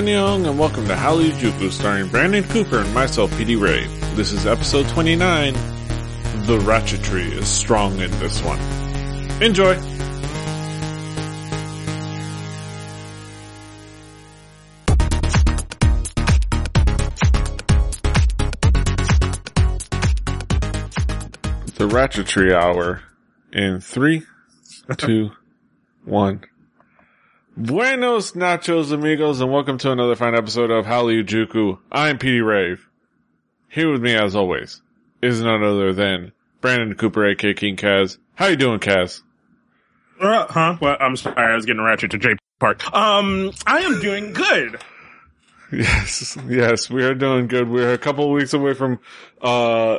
[0.00, 3.84] Annyeong and welcome to Hallyu starring Brandon Cooper and myself, PD Ray.
[4.14, 5.52] This is episode 29.
[6.46, 8.58] The ratchetry is strong in this one.
[9.42, 9.74] Enjoy!
[21.74, 23.02] The ratchetry hour
[23.52, 24.22] in three,
[24.96, 25.32] two,
[26.06, 26.40] one.
[27.62, 31.78] Buenos nachos amigos and welcome to another fine episode of Hallyu Juku.
[31.92, 32.88] I'm PD Rave.
[33.68, 34.80] Here with me as always
[35.20, 38.16] is none other than Brandon Cooper aka King Kaz.
[38.34, 39.20] How you doing, Kaz?
[40.18, 40.78] Uh, huh?
[40.80, 42.82] Well, I'm sorry, I was getting ratchet to Jay Park.
[42.94, 44.80] Um, I am doing good.
[45.72, 47.68] Yes, yes, we are doing good.
[47.68, 48.98] We're a couple of weeks away from,
[49.40, 49.98] uh,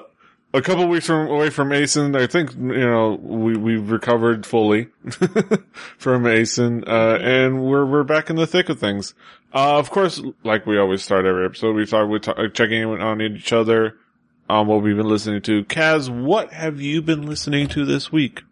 [0.53, 2.19] a couple weeks from away from ASIN.
[2.19, 4.85] I think you know we we've recovered fully
[5.97, 9.13] from ASIN, uh, and we're we're back in the thick of things.
[9.53, 13.01] Uh, of course, like we always start every episode, we start with t- checking in
[13.01, 13.97] on each other,
[14.49, 15.63] on what we've been listening to.
[15.65, 18.43] Kaz, what have you been listening to this week?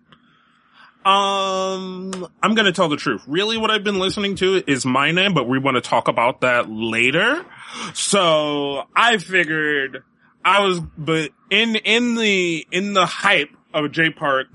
[1.05, 3.23] Um, I'm gonna tell the truth.
[3.27, 6.41] Really, what I've been listening to is my name, but we want to talk about
[6.41, 7.45] that later.
[7.93, 10.03] So I figured
[10.50, 14.47] I was, but in in the in the hype of Jay Park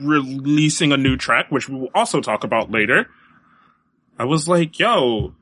[0.00, 3.10] releasing a new track, which we will also talk about later,
[4.18, 5.34] I was like, "Yo,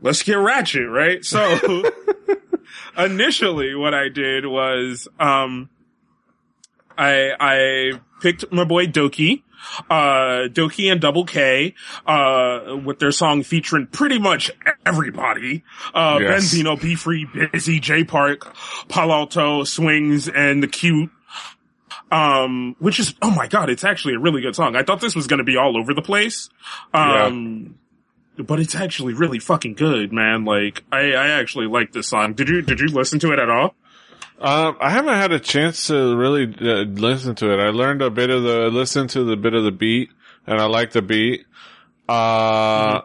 [0.00, 1.82] let's get ratchet, right?" So
[2.98, 5.70] initially, what I did was, um,
[6.96, 9.42] I I picked my boy Dok2,
[9.90, 11.74] uh, Dok2 and Double K,
[12.06, 14.50] uh, with their song featuring pretty much
[14.84, 15.64] everybody.
[15.94, 16.52] Uh, Yes.
[16.54, 18.54] Beenzino, Be Free, Bizzy, Jay Park,
[18.88, 21.10] Paloalto, Swings, and The Quiett.
[22.10, 24.76] Um, which is, oh my god, it's actually a really good song.
[24.76, 26.48] I thought this was gonna be all over the place.
[26.94, 27.78] Um,
[28.38, 30.44] but it's actually really fucking good, man.
[30.44, 32.34] Like, I, I actually like this song.
[32.34, 33.74] Did you, did you listen to it at all?
[34.38, 37.58] Um, I haven't had a chance to really uh, listen to it.
[37.58, 40.10] I learned a bit of the, listened to the bit of the beat,
[40.46, 41.46] and I like the beat.
[42.06, 43.00] Uh,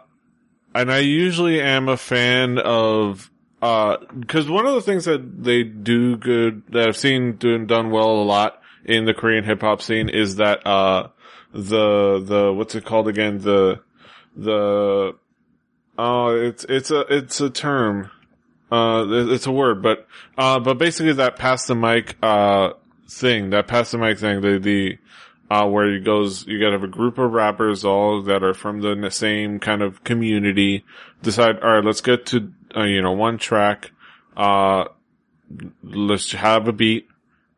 [0.74, 3.30] and I usually am a fan of,
[3.62, 7.90] uh, cause one of the things that they do good, that I've seen doing, done
[7.90, 11.08] well a lot in the Korean hip hop scene is that, uh,
[11.54, 13.38] the, the, what's it called again?
[13.38, 13.80] The,
[14.36, 15.16] the,
[15.98, 18.10] oh, it's, it's a, it's a term.
[18.72, 20.06] Uh, it's a word, but,
[20.38, 22.70] uh, but basically that pass the mic, uh,
[23.06, 24.98] thing, that pass the mic thing, the, the,
[25.50, 28.80] uh, where it goes, you gotta have a group of rappers all that are from
[28.80, 30.86] the same kind of community,
[31.22, 33.90] decide, alright, let's get to, uh, you know, one track,
[34.38, 34.84] uh,
[35.84, 37.06] let's have a beat,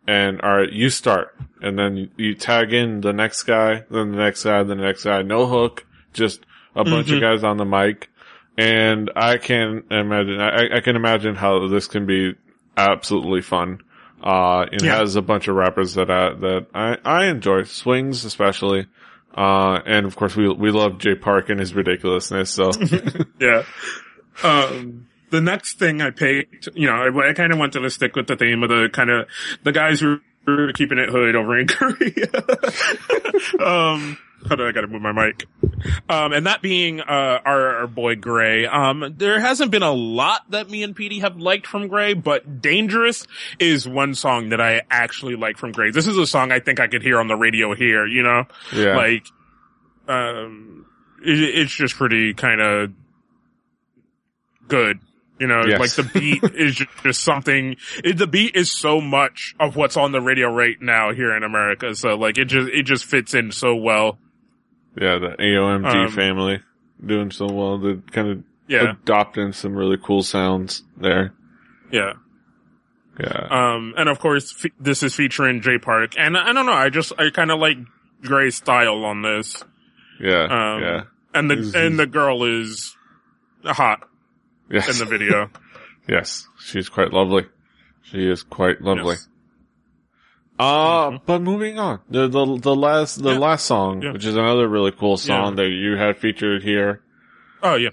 [0.08, 4.18] and alright, you start, and then you, you tag in the next guy, then the
[4.18, 7.64] next guy, then the next guy, no hook, just a bunch of guys on the
[7.64, 8.10] mic,
[8.56, 12.34] and I can imagine, I, I can imagine how this can be
[12.76, 13.80] absolutely fun.
[14.22, 14.96] Uh, it Yeah.
[14.96, 18.86] has a bunch of rappers that I, that I, I enjoy, swings especially.
[19.36, 22.70] Uh, and of course we, we love Jay Park and his ridiculousness, so.
[23.40, 23.64] yeah.
[24.42, 28.14] Um, the next thing I picked, you know, I, I kind of wanted to stick
[28.16, 29.26] with the theme of the kind of
[29.64, 32.28] the guys who were keeping it hood over in Korea.
[33.60, 35.46] um, hold on, I gotta move my mic.
[36.08, 38.66] Um, and that being, uh, our, our boy Gray.
[38.66, 42.60] Um, there hasn't been a lot that me and PD have liked from Gray, but
[42.62, 43.26] Dangerous
[43.58, 45.90] is one song that I actually like from Gray.
[45.90, 48.44] This is a song I think I could hear on the radio here, you know?
[48.74, 48.96] Yeah.
[48.96, 49.26] Like,
[50.08, 50.86] um,
[51.24, 52.92] it, it's just pretty kind of
[54.68, 55.00] good.
[55.40, 55.80] You know, Yes.
[55.80, 59.96] like the beat is just, just something, it, the beat is so much of what's
[59.96, 61.94] on the radio right now here in America.
[61.96, 64.18] So like it just, it just fits in so well.
[64.96, 66.60] Yeah, the AOMG Um, family
[67.04, 67.78] doing so well.
[67.78, 68.92] They're kind of Yeah.
[68.92, 71.32] adopting some really cool sounds there.
[71.90, 72.14] Yeah.
[73.18, 73.46] Yeah.
[73.50, 76.14] Um, and of course, fe- this is featuring Jay Park.
[76.18, 77.76] And I don't know, I just, I kind of like
[78.22, 79.62] Gray's style on this.
[80.20, 80.44] yeah.
[80.44, 81.02] Um, yeah.
[81.34, 82.96] and the, Is- and the girl is
[83.64, 84.08] hot
[84.70, 84.88] Yes.
[84.88, 85.50] in the video.
[86.06, 87.46] Yes, she's quite lovely.
[88.02, 89.14] She is quite lovely.
[89.14, 89.28] Yes.
[90.58, 93.38] Uh, but moving on, the, the, the last, the Yeah.
[93.38, 94.12] last song, Yeah.
[94.12, 95.64] which is another really cool song Yeah.
[95.64, 97.00] that you had featured here.
[97.62, 97.88] Oh yeah.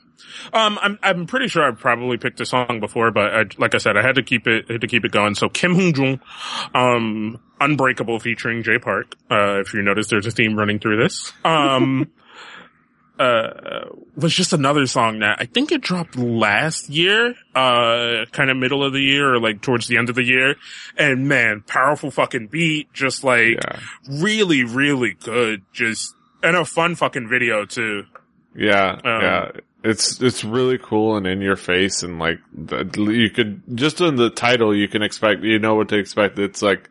[0.51, 3.77] Um, I'm I'm pretty sure I've probably picked a song before, but I, like I
[3.77, 5.33] said, I had to keep it had to keep it going.
[5.33, 6.19] So Kim Hyun Joong,
[6.75, 9.15] um, Unbreakable featuring Jay Park.
[9.31, 11.31] Uh, if you notice, there's a theme running through this.
[11.45, 12.11] Um,
[13.21, 18.57] uh, was just another song that I think it dropped last year, uh, kind of
[18.57, 20.55] middle of the year or like towards the end of the year.
[20.97, 23.79] And man, powerful fucking beat, just like Yeah.
[24.09, 25.61] really, really good.
[25.73, 26.13] Just,
[26.43, 28.05] and a fun fucking video too.
[28.55, 29.51] Yeah, Um, yeah.
[29.83, 32.39] it's it's really cool and in your face and like
[32.97, 36.37] you could just in the title you can expect you know what to expect.
[36.37, 36.89] It's like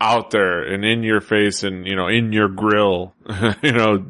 [0.00, 3.14] out there and in your face and you know in your grill,
[3.62, 4.04] you know,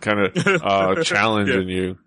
[0.00, 1.74] kind of uh, challenging yeah.
[1.74, 1.98] you.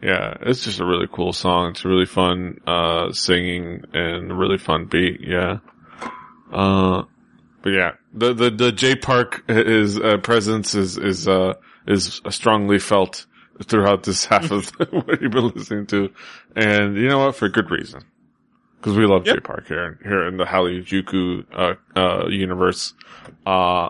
[0.00, 1.70] Yeah, it's just a really cool song.
[1.70, 5.20] It's really fun uh, singing and a really fun beat.
[5.20, 5.58] Yeah.
[6.52, 7.02] Uh,
[7.62, 11.54] but yeah, the the the Jay Park is uh, presence is is uh
[11.86, 13.26] is strongly felt
[13.64, 16.10] throughout this half of what you've been listening to,
[16.54, 17.36] and you know what?
[17.36, 18.04] For good reason,
[18.76, 19.36] because we love yep.
[19.36, 22.94] Jay Park here here in the Hallyu Juku uh, uh, universe.
[23.44, 23.88] Uh,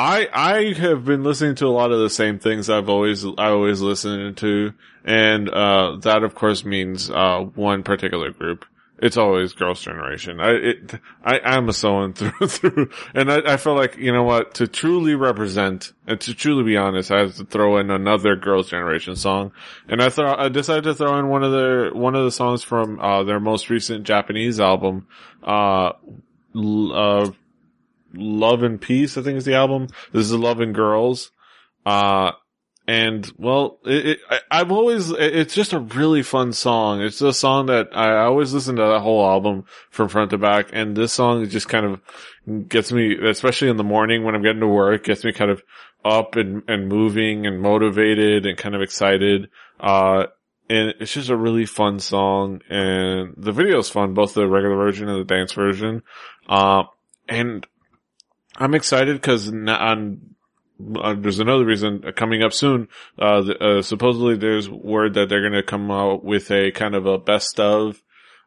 [0.00, 3.50] I I have been listening to a lot of the same things I've always I
[3.50, 4.72] always listened to,
[5.04, 8.64] and uh, that of course means uh, one particular group
[9.00, 10.40] it's always Girls' Generation.
[10.40, 12.90] I, it, I, I'm a SONE through through.
[13.14, 16.76] And I, I feel like, you know what, to truly represent and to truly be
[16.76, 19.52] honest, I have to throw in another Girls' Generation song.
[19.88, 22.62] And I thought, I decided to throw in one of their, one of the songs
[22.62, 25.06] from, uh, their most recent Japanese album,
[25.42, 25.92] uh,
[26.54, 27.30] uh,
[28.14, 29.88] Love and Peace, I think is the album.
[30.12, 31.30] This is Love and Girls.
[31.84, 32.32] Uh,
[32.86, 34.18] and well, it, it,
[34.50, 37.00] I, have always, it's just a really fun song.
[37.02, 40.70] It's a song that I always listen to that whole album from front to back.
[40.72, 44.60] And this song just kind of gets me, especially in the morning when I'm getting
[44.60, 45.62] to work, gets me kind of
[46.04, 49.50] up and, and moving and motivated and kind of excited.
[49.78, 50.26] Uh,
[50.68, 54.76] and it's just a really fun song and the video is fun, both the regular
[54.76, 56.02] version and the dance version.
[56.48, 56.84] Uh,
[57.28, 57.66] and
[58.60, 60.20] I'm excited because on
[60.96, 62.88] uh, there's another reason uh, coming up soon.
[63.18, 66.94] Uh, the, uh, supposedly there's word that they're going to come out with a kind
[66.94, 68.02] of a best of,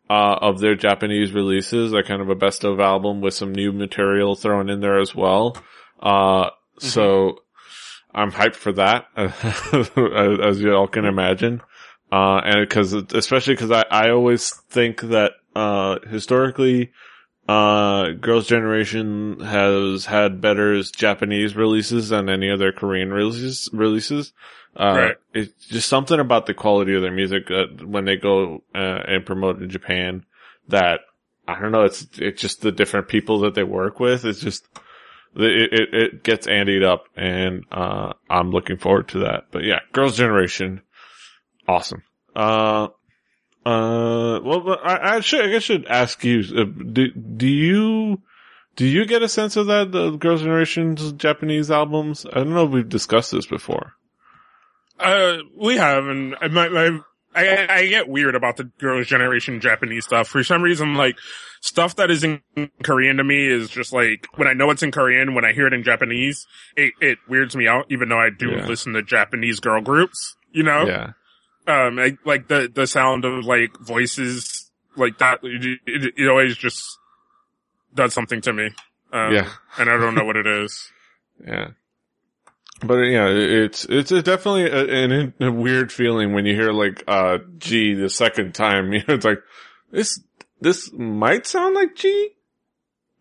[0.09, 3.71] uh, of their Japanese releases, a kind of a best of album with some new
[3.71, 5.57] material thrown in there as well.
[5.99, 6.87] Uh, mm-hmm.
[6.87, 7.39] so
[8.13, 11.61] I'm hyped for that, as you all can imagine.
[12.11, 15.33] and cause, especially cause I, I always think that,
[16.07, 16.91] historically,
[17.47, 23.69] uh, Girls' Generation has had better Japanese releases than any other Korean releases.
[23.73, 24.33] Releases.
[24.75, 25.15] Uh, right.
[25.33, 29.25] it's just something about the quality of their music uh, when they go uh, and
[29.25, 30.25] promote in Japan
[30.69, 31.01] that
[31.47, 31.83] I don't know.
[31.83, 34.25] It's it's just the different people that they work with.
[34.25, 34.65] It's just
[35.35, 39.47] it it, it gets andied up, and uh, I'm looking forward to that.
[39.51, 40.81] But yeah, Girls' Generation,
[41.67, 42.03] awesome.
[42.35, 42.87] Uh,
[43.65, 48.21] uh, well, I, I should, I guess I should ask you, uh, do, do you,
[48.75, 52.25] do you get a sense of that, the Girls' Generation's Japanese albums?
[52.25, 53.93] I don't know if we've discussed this before.
[54.99, 56.99] Uh, we have, and my, my,
[57.33, 60.27] I, I get weird about the Girls' Generation Japanese stuff.
[60.27, 61.17] For some reason, like,
[61.61, 62.41] stuff that is in
[62.83, 65.67] Korean to me is just like, when I know it's in Korean, when I hear
[65.67, 66.45] it in Japanese,
[66.75, 68.67] it, it weirds me out, even though I do yeah.
[68.67, 70.85] listen to Japanese girl groups, you know?
[70.85, 71.13] Yeah
[71.67, 76.57] um, I, like the, the sound of like voices like that, it, it, it always
[76.57, 76.83] just
[77.93, 78.69] does something to me.
[79.11, 79.49] Um, yeah.
[79.77, 80.91] and I don't know what it is.
[81.45, 81.69] Yeah.
[82.81, 87.37] But yeah, it's, it's definitely a, a, a, weird feeling when you hear like, uh,
[87.57, 88.91] G the second time.
[88.93, 89.41] You know, it's like,
[89.91, 90.19] this,
[90.59, 92.31] this might sound like G,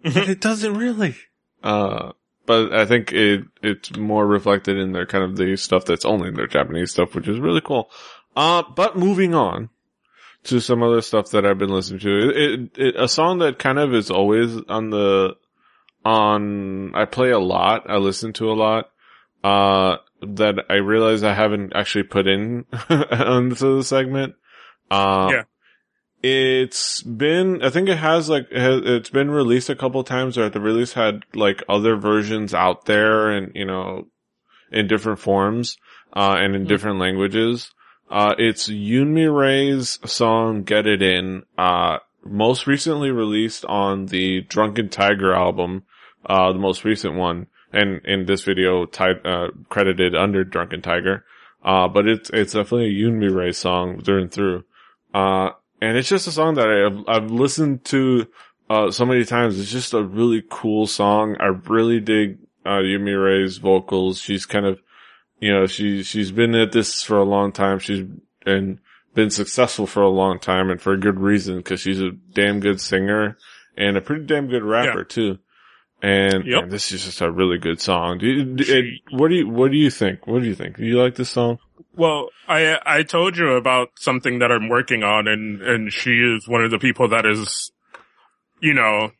[0.02, 1.14] but it doesn't really.
[1.62, 2.12] Uh,
[2.46, 6.28] but I think it, it's more reflected in their kind of the stuff that's only
[6.28, 7.90] in their Japanese stuff, which is really cool.
[8.34, 9.68] Uh, but moving on
[10.44, 12.28] to some other stuff that I've been listening to.
[12.28, 15.36] It, it, it, a song that kind of is always on the,
[16.04, 18.90] on, I play a lot, I listen to a lot,
[19.44, 24.34] uh, that I realize I haven't actually put in onto the segment.
[24.90, 25.42] Uh, yeah.
[26.22, 30.60] It's been, I think it has like, it's been released a couple times or the
[30.60, 34.06] release had like other versions out there and, you know,
[34.70, 35.76] in different forms,
[36.12, 36.68] uh, and in mm-hmm.
[36.68, 37.72] different languages.
[38.12, 44.90] Uh, it's Yoon Mi-rae's song Get It In, uh, most recently released on the Drunken
[44.90, 45.84] Tiger album,
[46.26, 51.24] uh, the most recent one, and in this video, uh, credited under Drunken Tiger.
[51.64, 54.64] Uh, but it's, it's definitely a Yoon Mi-rae song through and through.
[55.14, 58.26] Uh, and it's just a song that I've, I've listened to,
[58.68, 59.58] uh, so many times.
[59.58, 61.38] It's just a really cool song.
[61.40, 64.20] I really dig, uh, Yoonmi vocals.
[64.20, 64.81] She's kind of,
[65.42, 67.80] you know, she, she's been at this for a long time.
[67.80, 68.06] She's
[68.46, 68.78] and
[69.12, 72.60] been successful for a long time and for a good reason because she's a damn
[72.60, 73.36] good singer
[73.76, 75.04] and a pretty damn good rapper yeah.
[75.08, 75.38] too.
[76.00, 76.62] And, yep.
[76.62, 78.18] and, this is just a really good song.
[78.18, 80.28] Do you, do, what do you, what do you think?
[80.28, 80.76] What do you think?
[80.76, 81.58] Do you like this song?
[81.96, 86.46] Well, I, I told you about something that I'm working on and, and she is
[86.46, 87.72] one of the people that is,
[88.60, 89.10] you know,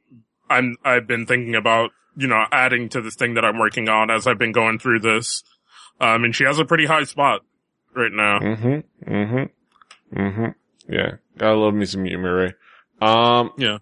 [0.49, 4.09] I'm, I've been thinking about, you know, adding to this thing that I'm working on
[4.09, 5.43] as I've been going through this.
[6.03, 7.41] Um, and she has a pretty high spot.
[7.95, 8.39] right now.
[8.41, 9.11] Mm-hmm.
[9.13, 10.19] Mm-hmm.
[10.21, 10.93] Mm-hmm.
[10.93, 11.11] Yeah.
[11.39, 12.53] Gotta love me some Yoon Mi-rae.
[13.01, 13.79] Um, Yeah.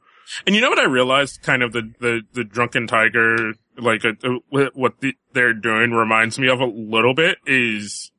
[0.46, 1.42] And you know what I realized?
[1.42, 6.38] Kind of the the the drunken tiger, like uh, uh, what the, they're doing reminds
[6.38, 8.12] me of a little bit is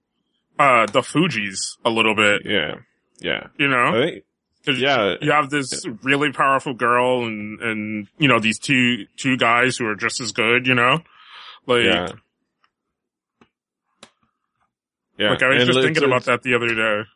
[0.60, 2.42] uh the Fugees a little bit.
[2.46, 2.76] yeah.
[3.22, 3.48] Yeah.
[3.58, 4.24] You I know, think,
[4.66, 5.16] 'Cause yeah.
[5.22, 9.86] you have this really powerful girl and and you know these two two guys who
[9.88, 10.68] are just as good.
[10.68, 11.00] You know,
[11.66, 12.08] like Yeah.
[15.22, 15.30] Yeah.
[15.30, 17.08] like I was And just thinking about that the other day.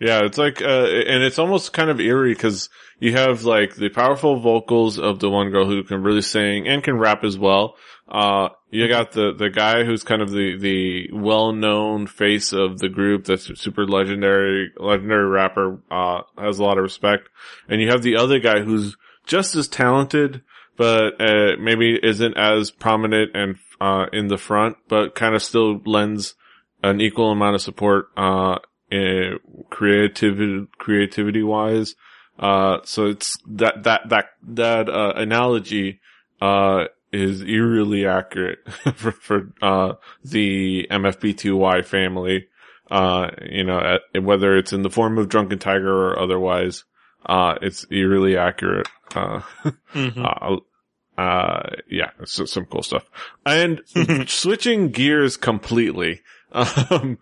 [0.00, 3.88] Yeah, it's like, uh, and it's almost kind of eerie because you have like the
[3.88, 7.76] powerful vocals of the one girl who can really sing and can rap as well.
[8.08, 12.88] Uh, you got the, the guy who's kind of the, the well-known face of the
[12.88, 17.28] group that's super legendary, legendary rapper, uh, has a lot of respect.
[17.68, 20.42] And you have the other guy who's just as talented,
[20.76, 25.80] but, uh, maybe isn't as prominent and, uh, in the front, but kind of still
[25.86, 26.34] lends
[26.82, 28.58] an equal amount of support, uh,
[28.90, 29.38] uh,
[29.70, 31.94] creativity, creativity wise.
[32.38, 36.00] Uh, so it's that, that, that, that, uh, analogy,
[36.40, 38.58] uh, is eerily accurate
[38.94, 39.92] for, for, uh,
[40.24, 42.46] the MFBTY family.
[42.90, 46.84] Uh, you know, at, whether it's in the form of Drunken Tiger or otherwise,
[47.24, 48.88] uh, it's eerily accurate.
[49.14, 49.40] Uh,
[49.94, 50.24] Mhm.
[50.24, 53.04] uh, uh, yeah, so, some cool stuff.
[53.44, 53.82] And
[54.26, 56.22] switching gears completely.
[56.52, 57.18] Um,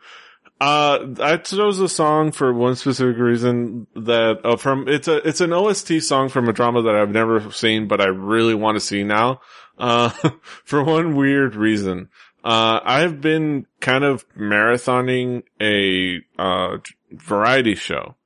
[0.60, 5.40] uh, I chose a song for one specific reason that, uh, from, it's a, it's
[5.40, 8.80] an OST song from a drama that I've never seen, but I really want to
[8.80, 9.40] see now.
[9.78, 10.10] Uh,
[10.64, 12.10] for one weird reason.
[12.44, 16.78] Uh, I've been kind of marathoning a, uh,
[17.10, 18.16] variety show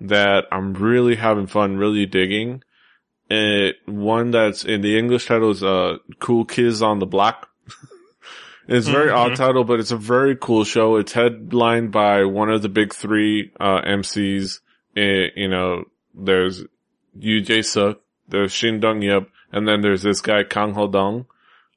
[0.00, 2.62] that I'm really having fun, really digging.
[3.30, 7.48] It, one that's in the English title is, uh, Cool Kids on the Block.
[8.68, 9.16] it's very Mhm.
[9.16, 10.96] odd title, but it's a very cool show.
[10.96, 14.60] It's headlined by one of the big three, uh, MCs.
[14.96, 16.64] Eh, you know, there's
[17.18, 21.26] Yu Jae Suk, there's Shin Dong Yup, and then there's this guy Kang Ho Dong.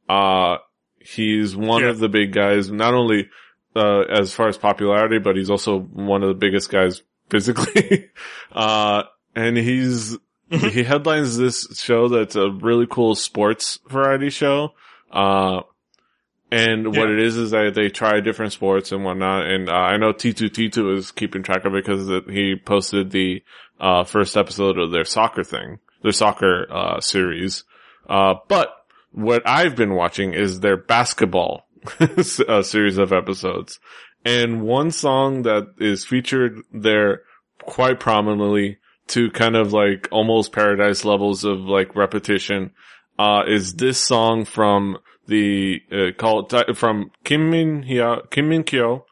[0.08, 0.58] Uh,
[1.00, 1.90] he's one Yeah.
[1.90, 3.30] of the big guys, not only,
[3.76, 8.10] uh, as far as popularity, but he's also one of the biggest guys physically.
[8.52, 9.04] uh,
[9.36, 10.18] and he's,
[10.50, 14.74] he headlines this show that's a really cool sports variety show.
[15.12, 15.62] Uh,
[16.50, 19.48] and what it is is that they try different sports and whatnot.
[19.48, 23.44] And uh, I know T2T2 is keeping track of it because it, he posted the
[23.80, 27.66] uh, first episode of their soccer thing, their soccer uh, series.
[28.10, 28.70] Uh, but
[29.12, 31.68] what I've been watching is their basketball
[32.00, 33.80] uh, series of episodes.
[34.24, 37.22] And one song that is featured there
[37.62, 38.78] quite prominently
[39.08, 42.72] to kind of like almost paradise levels of like repetition,
[43.20, 49.06] uh, is this song from the, uh, called, from Kim Min Hyo, Kim Min Kyo,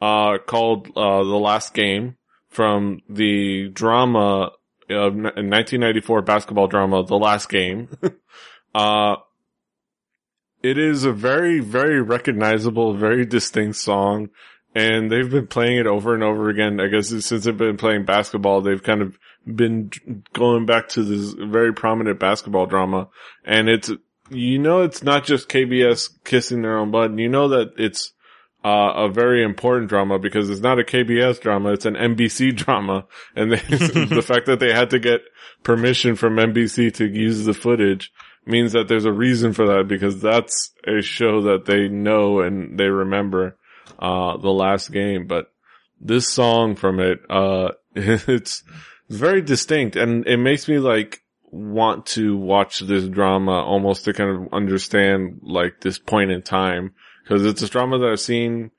[0.00, 2.16] uh, called, uh, The Last Game
[2.48, 4.50] from the drama
[4.88, 7.88] of 1994 basketball drama, The Last Game.
[8.74, 9.16] uh,
[10.62, 14.28] it is a very, very recognizable, very distinct song.
[14.74, 16.80] And they've been playing it over and over again.
[16.80, 19.90] I guess since they've been playing basketball, they've kind of been
[20.32, 23.08] going back to this very prominent basketball drama.
[23.44, 23.90] And it's,
[24.30, 27.18] you know, it's not just KBS kissing their own butt.
[27.18, 28.12] You know that it's,
[28.64, 33.06] uh, a very important drama because it's not a KBS drama, it's an MBC drama.
[33.34, 35.22] And they, the fact that they had to get
[35.62, 38.12] permission from MBC to use the footage
[38.46, 42.78] means that there's a reason for that because that's a show that they know and
[42.78, 43.56] they remember,
[43.98, 45.26] uh, the last game.
[45.26, 45.52] But
[46.00, 48.62] this song from it, uh, it's
[49.08, 54.30] very distinct and it makes me like want to watch this drama almost to kind
[54.30, 56.94] of understand like this point in time.
[57.22, 58.70] Because it's a drama that I've seen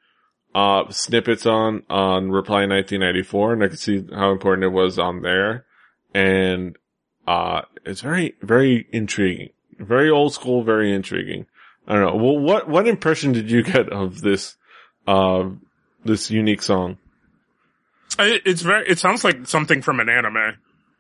[0.54, 5.22] uh snippets on on Reply 1994 and I can see how important it was on
[5.22, 5.66] there.
[6.14, 6.78] And
[7.28, 9.50] uh it's very very intriguing.
[9.80, 11.46] Very old school very intriguing.
[11.88, 12.24] I don't know.
[12.24, 14.56] Well what what impression did you get of this
[15.08, 15.50] uh
[16.04, 16.98] this unique song?
[18.20, 18.88] It's very.
[18.88, 20.58] It sounds like something from an anime.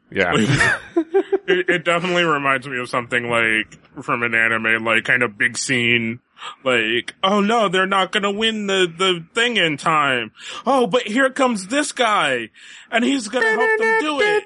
[0.10, 0.32] yeah
[1.60, 5.58] it, it definitely reminds me of something like from an anime, like kind of big
[5.58, 6.20] scene.
[6.64, 10.32] Like, oh no, they're not gonna win the, the thing in time.
[10.66, 12.50] Oh, but here comes this guy,
[12.90, 14.44] and he's gonna help them do it.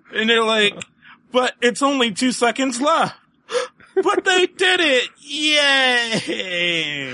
[0.12, 0.74] And they're like,
[1.32, 3.16] but it's only two seconds left.
[4.02, 5.08] But they did it!
[5.20, 7.12] Yay!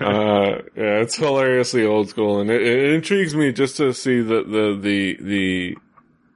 [0.00, 4.42] uh, yeah, it's hilariously old school, and it, it intrigues me just to see the
[4.42, 5.76] the the the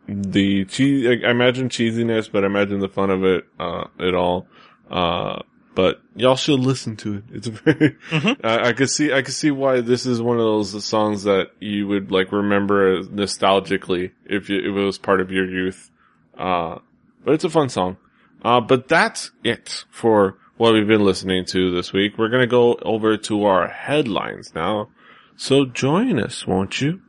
[0.08, 1.06] the cheese.
[1.24, 4.46] I imagine cheesiness, but I imagine the fun of it, uh, it all.
[4.90, 5.42] Uh,
[5.74, 7.24] but y'all should listen to it.
[7.32, 8.40] It's very, Mhm.
[8.44, 11.50] I, I could see, I could see why this is one of those songs that
[11.60, 15.90] you would like remember nostalgically if you, if it was part of your youth.
[16.36, 16.78] Uh,
[17.24, 17.96] but it's a fun song.
[18.42, 22.16] Uh, but that's it for what we've been listening to this week.
[22.16, 24.88] We're gonna go over to our headlines now.
[25.36, 27.02] So join us, won't you?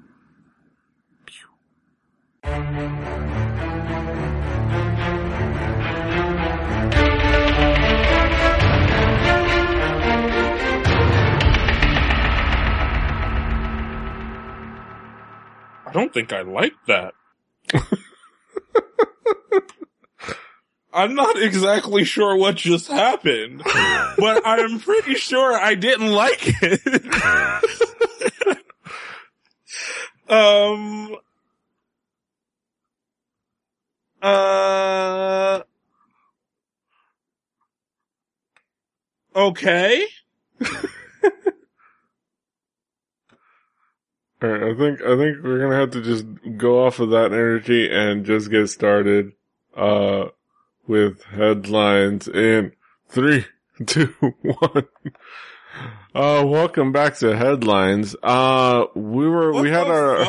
[2.50, 2.54] I
[15.92, 17.14] don't think I like that.
[20.94, 28.64] I'm not exactly sure what just happened, but I'm pretty sure I didn't like it.
[30.30, 31.18] um,
[34.22, 35.62] uh,
[39.36, 40.06] okay.
[44.40, 46.26] All right, I think I think we're gonna have to just
[46.58, 49.32] go off of that energy and just get started
[49.76, 50.26] uh
[50.86, 52.74] with headlines in
[53.10, 53.46] three,
[53.88, 54.88] two, one.
[56.14, 58.16] Uh welcome back to headlines.
[58.22, 60.24] Uh we were What we had our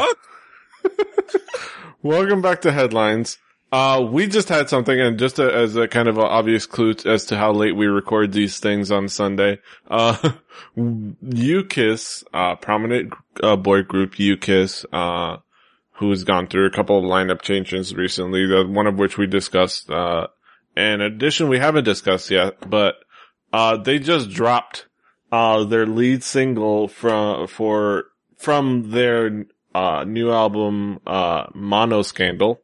[2.02, 3.36] welcome back to headlines.
[3.70, 7.26] Uh we just had something and just a, as a kind of obvious clue as
[7.26, 9.58] to how late we record these things on Sunday.
[9.90, 10.32] Uh
[10.76, 15.38] UKISS, uh prominent uh, boy group UKISS, uh,
[15.98, 19.90] who's gone through a couple of lineup changes recently, the, one of which we discussed,
[19.90, 20.28] uh,
[20.76, 22.96] in addition we haven't discussed yet, but,
[23.52, 24.86] uh, they just dropped,
[25.32, 28.04] uh, their lead single from, for,
[28.36, 32.60] from their, uh, new album, uh, Mono Scandal.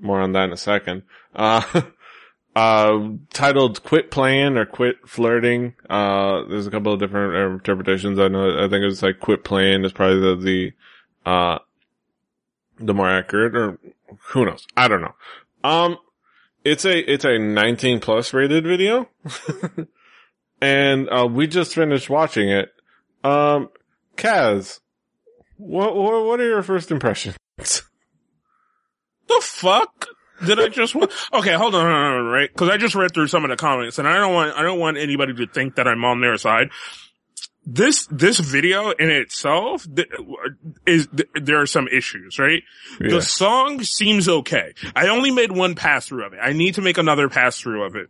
[0.00, 1.02] More on that in a second.
[1.34, 1.82] Uh,
[2.56, 8.18] uh, titled "Quit Playing" or "Quit Flirting." Uh, there's a couple of different interpretations.
[8.18, 8.64] I know.
[8.64, 11.58] I think it's like "Quit Playing" is probably the the uh
[12.78, 13.78] the more accurate, or
[14.28, 14.66] who knows?
[14.76, 15.14] I don't know.
[15.64, 15.98] Um,
[16.64, 19.08] it's a it's a 19 plus rated video,
[20.60, 22.72] and uh, we just finished watching it.
[23.24, 23.70] Um,
[24.16, 24.80] Kaz,
[25.56, 27.36] what what what are your first impressions?
[29.28, 30.06] the fuck
[30.44, 30.94] did I just?
[30.94, 32.52] wa- okay, hold on, hold on, hold on, right?
[32.52, 34.78] Because I just read through some of the comments, and I don't want I don't
[34.78, 36.70] want anybody to think that I'm on their side.
[37.64, 40.08] This this video in itself th-
[40.86, 42.62] is th- there are some issues, right?
[43.00, 43.10] Yeah.
[43.10, 44.74] The song seems okay.
[44.94, 46.38] I only made one pass through of it.
[46.40, 48.08] I need to make another pass through of it.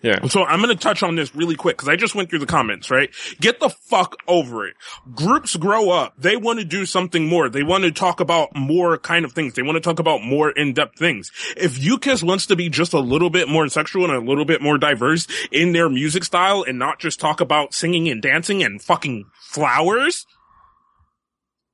[0.00, 0.24] Yeah.
[0.28, 2.46] So I'm going to touch on this really quick because I just went through the
[2.46, 3.10] comments, right?
[3.40, 4.74] Get the fuck over it.
[5.12, 6.14] Groups grow up.
[6.16, 7.48] They want to do something more.
[7.48, 9.54] They want to talk about more kind of things.
[9.54, 11.32] They want to talk about more in-depth things.
[11.56, 14.62] If UKISS wants to be just a little bit more sexual and a little bit
[14.62, 18.80] more diverse in their music style and not just talk about singing and dancing and
[18.80, 20.26] fucking flowers,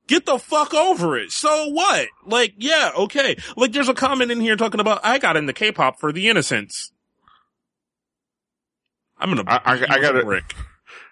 [0.07, 1.31] Get the fuck over it.
[1.31, 2.09] So what?
[2.27, 3.37] Like, yeah, okay.
[3.57, 6.91] Like, there's a comment in here talking about I got into K-pop for the innocence.
[9.19, 9.43] I'm gonna.
[9.47, 10.55] I- I- I gotta- a brick.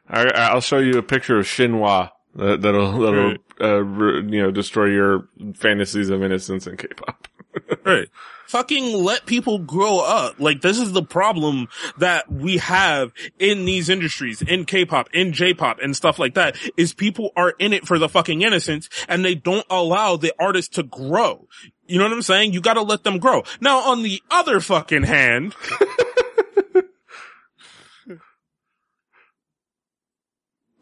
[0.09, 3.39] I, I'll show you a picture of Shinhwa that, that'll that'll Right.
[3.61, 7.27] uh, you know destroy your fantasies of innocence in K-pop.
[7.85, 8.07] Right.
[8.47, 10.39] Fucking let people grow up.
[10.39, 11.67] Like this is the problem
[11.99, 16.93] that we have in these industries, in K-pop, in J-pop and stuff like that, is
[16.95, 20.83] people are in it for the fucking innocence and they don't allow the artist to
[20.83, 21.47] grow.
[21.85, 22.53] You know what I'm saying?
[22.53, 23.43] You gotta let them grow.
[23.61, 25.53] Now on the other fucking hand,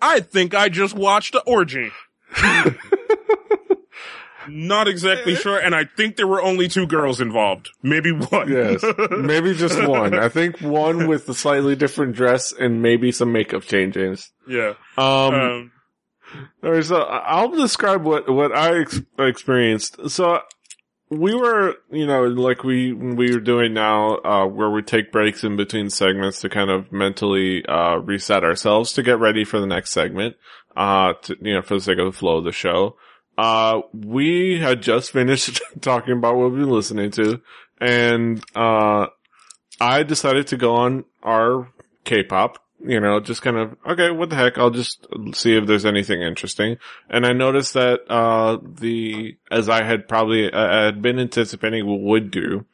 [0.02, 1.92] I think I just watched an orgy.
[4.48, 7.70] Not exactly sure, and I think there were only two girls involved.
[7.84, 8.52] Maybe one.
[8.52, 10.18] yes, maybe just one.
[10.18, 14.32] I think one with a slightly different dress and maybe some makeup changes.
[14.48, 14.74] yeah.
[14.98, 15.72] Um, Um,
[16.64, 20.10] all right, so I'll describe what what I ex- experienced.
[20.10, 20.40] So
[21.12, 25.44] we were, you know, like we we were doing now, uh, where we take breaks
[25.44, 29.68] in between segments to kind of mentally uh, reset ourselves to get ready for the
[29.68, 30.38] next segment.
[30.76, 32.96] Uh, to, you know, for the sake of the flow of the show.
[33.38, 37.42] Uh, we had just finished talking about what we've been listening to,
[37.82, 39.08] and uh,
[39.82, 41.74] I decided to go on our
[42.06, 45.86] K-pop you know, just kind of, okay, what the heck, I'll just see if there's
[45.86, 46.78] anything interesting.
[47.10, 52.32] And I noticed that, uh, the, as I had probably, I had been anticipating would
[52.32, 52.66] do,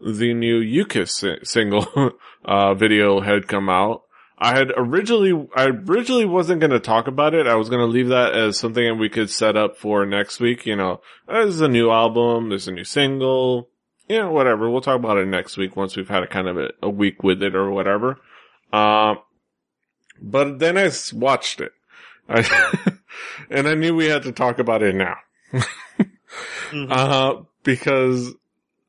[0.00, 2.12] the new UKISS si- single,
[2.44, 4.02] uh, video had come out.
[4.38, 7.46] I had originally, I originally wasn't going to talk about it.
[7.46, 10.40] I was going to leave that as something that we could set up for next
[10.40, 10.64] week.
[10.64, 13.68] You know, there's a new album, there's a new single,
[14.08, 14.70] you know, whatever.
[14.70, 17.22] We'll talk about it next week once we've had a kind of a, a week
[17.22, 18.16] with it or whatever.
[18.72, 19.16] Uh,
[20.20, 21.72] but then I watched it.
[22.28, 22.46] I,
[23.50, 25.16] and I knew we had to talk about it now.
[25.52, 25.66] Mhm.
[26.88, 28.32] Uh, because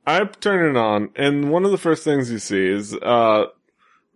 [0.06, 3.46] I turn it on and one of the first things you see is, uh,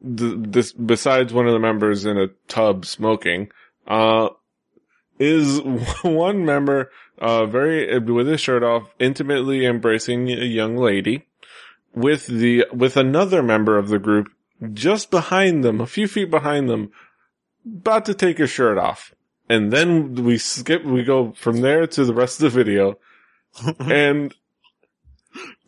[0.03, 3.49] th- this, besides one of the members in a tub smoking,
[3.87, 4.29] uh,
[5.17, 5.59] is
[6.03, 11.25] one member, uh, very, with his shirt off, intimately embracing a young lady
[11.95, 14.27] with the, with another member of the group
[14.73, 16.91] just behind them, a few feet behind them,
[17.65, 19.13] about to take his shirt off.
[19.47, 22.97] And then we skip, we go from there to the rest of the video
[23.79, 24.33] and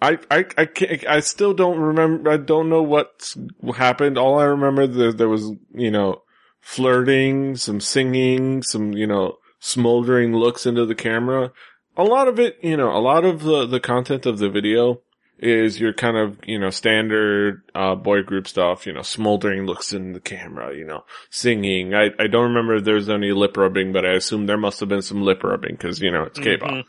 [0.02, 3.34] I, I, I can't, I still don't remember, I don't know what
[3.76, 4.18] happened.
[4.18, 6.22] All I remember there, there was, you know,
[6.62, 11.52] flirting, some singing, some, you know, smoldering looks into the camera.
[11.96, 15.02] A lot of it, you know, a lot of the, the content of the video
[15.40, 19.94] is your kind of, you know, standard, uh, boy group stuff, you know, smoldering looks
[19.94, 21.94] in the camera, you know, singing.
[21.94, 24.90] I, I don't remember if there's any lip rubbing, but I assume there must have
[24.90, 26.70] been some lip rubbing because, you know, it's K-pop.
[26.72, 26.84] Mhm.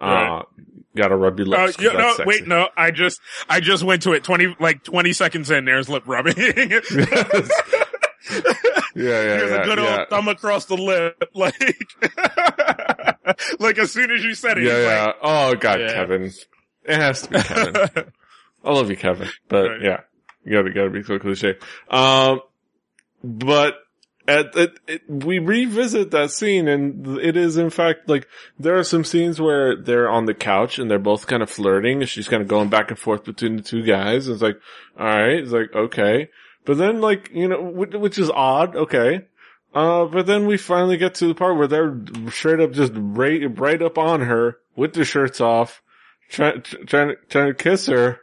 [0.00, 0.42] Uh,
[0.96, 1.76] gotta rub your Uh, lips.
[1.76, 2.24] 'cause yeah, no, sexy.
[2.26, 2.68] wait, no.
[2.76, 4.24] I just, I just went to it.
[4.24, 6.34] Twenty, like twenty seconds in, there's lip rubbing.
[6.36, 6.90] Here's
[8.94, 9.62] Yeah, yeah, yeah.
[9.62, 9.98] a good yeah.
[10.00, 11.54] old thumb across the lip, like,
[13.58, 15.12] like as soon as you said it, yeah, yeah.
[15.22, 15.92] oh god, Yeah.
[15.94, 16.30] Kevin.
[16.84, 18.12] It has to be Kevin.
[18.64, 19.28] I love you, Kevin.
[19.48, 19.82] But Right.
[19.82, 20.00] yeah,
[20.44, 21.56] you gotta, gotta be so cliche.
[21.90, 22.40] Um,
[23.24, 23.74] but
[24.28, 28.84] at, at it, we revisit that scene and it is in fact like, there are
[28.84, 32.28] some scenes where they're on the couch and they're both kind of flirting and she's
[32.28, 34.28] kind of going back and forth between the two guys.
[34.28, 34.58] It's like,
[34.98, 36.30] alright, it's like, okay.
[36.64, 39.26] But then like, you know, which, which is odd, okay.
[39.74, 41.98] Uh, but then we finally get to the part where they're
[42.30, 45.82] straight up just right, right up on her with their shirts off,
[46.32, 48.20] trying, trying, trying to kiss her.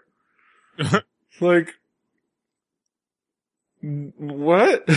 [1.40, 1.74] like,
[3.82, 4.84] what?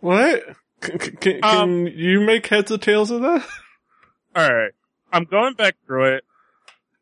[0.00, 0.44] what?
[0.80, 3.46] Can, can, can Um, you make heads or tails of that?
[4.36, 4.72] all right.
[5.12, 6.24] I'm going back through it.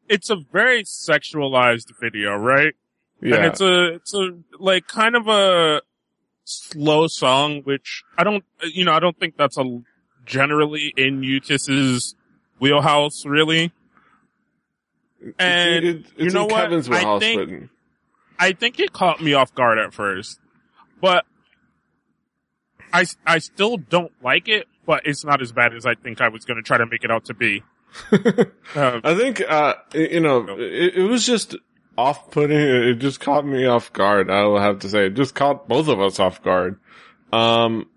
[0.08, 2.74] It's a very sexualized video, right?
[3.22, 3.36] Yeah.
[3.36, 5.82] And it's a, it's a, like, kind of a
[6.44, 9.82] slow song, which I don't, you know, I don't think that's a,
[10.26, 12.16] generally in UKISS's
[12.60, 13.72] wheelhouse, really.
[15.38, 16.62] And It- it- you know what?
[16.62, 17.68] Kevin's I think-
[18.38, 20.40] I think it caught me off guard at first,
[21.00, 21.26] but
[22.92, 26.28] I, I still don't like it, but it's not as bad as I think I
[26.28, 27.62] was going to try to make it out to be.
[28.12, 28.46] Um,
[29.04, 31.54] I think, uh, you know, it, it was just
[31.98, 32.56] off-putting.
[32.58, 34.30] It just caught me off guard.
[34.30, 36.80] I will have to say, it just caught both of us off guard.
[37.32, 37.88] Um,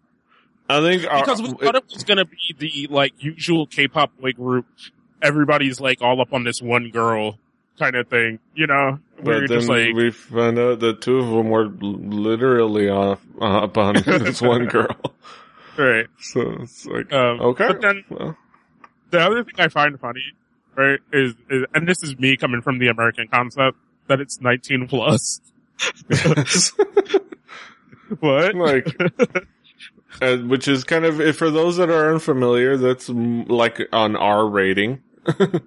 [0.69, 4.17] I think our- because we thought it was going to be the like usual K-pop
[4.19, 4.65] boy group.
[5.21, 7.37] Everybody's like all up on this one girl
[7.79, 8.99] kind of thing, you know?
[9.21, 12.89] Where but you're just then like, we found out that two of them were literally
[12.89, 14.95] off, uh, up on this one girl.
[15.77, 16.05] right.
[16.19, 17.67] So it's like, Um, okay.
[17.67, 18.37] But then well,
[19.11, 20.21] the other thing I find funny,
[20.75, 24.87] right, is, is and this is me coming from the American concept that it's 19
[24.87, 25.39] plus.
[28.19, 28.53] What?
[28.55, 28.85] like,
[30.21, 34.47] uh, which is kind of, if for those that are unfamiliar, that's like an R
[34.47, 35.01] rating.
[35.27, 35.59] uh,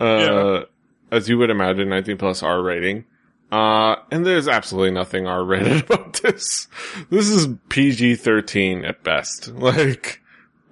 [0.00, 0.62] Yeah.
[1.10, 3.04] as you would imagine, 19 plus R rating.
[3.50, 6.68] Uh, and there's absolutely nothing R rated about this.
[7.10, 9.48] This is PG 13 at best.
[9.54, 10.20] Like,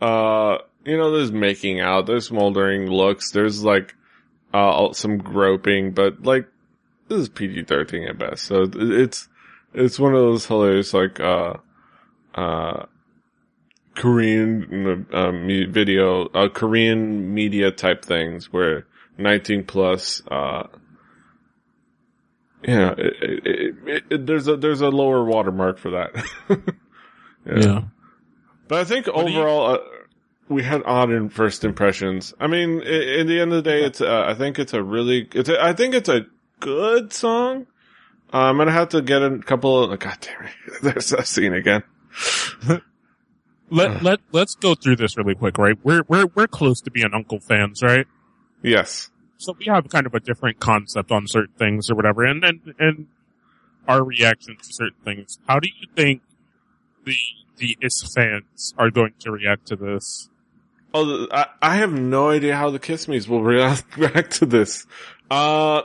[0.03, 3.95] uh, you know, there's making out, there's smoldering looks, there's like,
[4.53, 6.47] uh, some groping, but like,
[7.09, 8.45] this is PG 13 at best.
[8.45, 9.29] So it's,
[9.73, 11.55] it's one of those hilarious, like, uh,
[12.35, 12.85] uh,
[13.97, 18.87] Korean, me- video, uh, Korean media type things where
[19.19, 20.69] 19 plus, uh,
[22.63, 26.11] yeah, it, it, it, it, there's a, there's a lower watermark for that.
[27.49, 27.83] Yeah.
[28.67, 29.79] But I think do you- overall, uh,
[30.49, 32.35] we had odd in first impressions.
[32.41, 35.29] I mean, in the end of the day, it's, uh, I think it's a really,
[35.33, 36.27] it's a, I think it's a
[36.59, 37.69] good song.
[38.35, 41.53] Uh, I'm gonna have to get a couple of, god damn it, there's that scene
[41.55, 41.85] again.
[43.69, 45.77] Let, let, let's go through this really quick, right?
[45.83, 48.07] We're, we're, we're close to being Uncle fans, right?
[48.63, 49.11] Yes.
[49.39, 52.75] So we have kind of a different concept on certain things or whatever, and and,
[52.79, 53.07] and
[53.87, 55.39] our reaction to certain things.
[55.47, 56.23] How do you think
[57.05, 57.17] the
[57.59, 60.31] the IS fans are going to react to this?
[60.95, 64.87] Oh, I, I have no idea how the Kiss Me's will react, react to this.
[65.31, 65.83] Uh,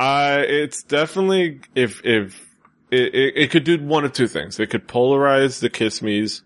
[0.00, 2.48] I, it's definitely, if, if,
[2.90, 4.58] it, it, it could do one of two things.
[4.58, 6.42] It could polarize the Kiss Me's.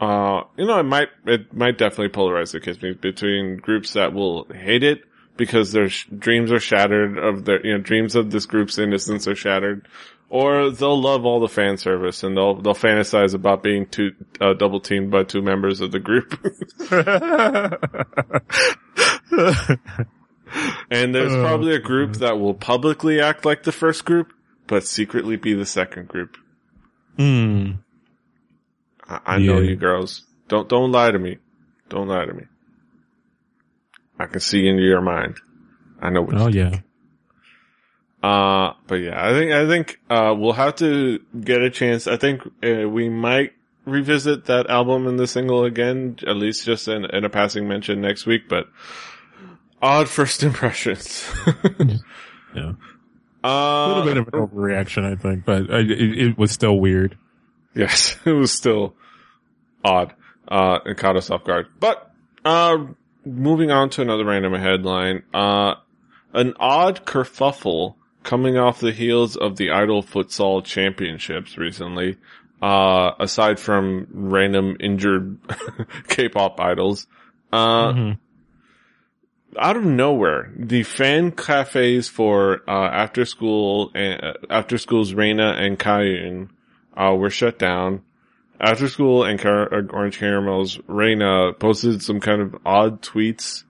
[0.00, 4.44] Uh, you know, it might, it might definitely polarize the kids between groups that will
[4.52, 5.02] hate it
[5.36, 9.26] because their sh- dreams are shattered of their, you know, dreams of this group's innocence
[9.26, 9.88] are shattered.
[10.30, 14.10] Or they'll love all the fan service and they'll they'll fantasize about being two
[14.42, 16.38] uh, double teamed by two members of the group.
[20.90, 24.32] and there's Oh, probably a group that will publicly act like the first group,
[24.66, 26.36] but secretly be the second group.
[27.16, 27.72] Hmm.
[29.08, 30.24] I, I know you girls.
[30.48, 31.38] Don't don't lie to me.
[31.88, 32.44] Don't lie to me.
[34.18, 35.36] I can see into your mind.
[36.00, 36.80] I know what Oh yeah.
[38.22, 42.08] Uh, but yeah, I think, I think, uh, we'll have to get a chance.
[42.08, 43.52] I think, uh, we might
[43.84, 48.00] revisit that album and the single again, at least just in, in a passing mention
[48.00, 48.68] next week, but
[49.80, 51.30] odd first impressions.
[52.54, 52.72] Yeah.
[53.44, 56.78] uh, A little bit of an overreaction, I think, but I, it, it was still
[56.78, 57.16] weird.
[57.74, 58.94] Yes, it was still
[59.84, 60.14] odd.
[60.46, 61.66] Uh, it caught us off guard.
[61.78, 62.10] But,
[62.44, 62.78] uh,
[63.24, 65.74] moving on to another random headline, uh,
[66.32, 72.16] an odd kerfuffle coming off the heels of the Idol Futsal Championships recently,
[72.62, 75.38] uh, aside from random injured
[76.08, 77.06] K-pop idols,
[77.52, 78.18] uh, Mhm.
[79.58, 85.58] out of nowhere, the fan cafes for uh, after school and uh, after school's Raina
[85.58, 86.48] and Kaeun
[86.98, 88.02] uh, were shut down.
[88.60, 93.62] After school and Car- uh, Orange Caramel's Raina posted some kind of odd tweets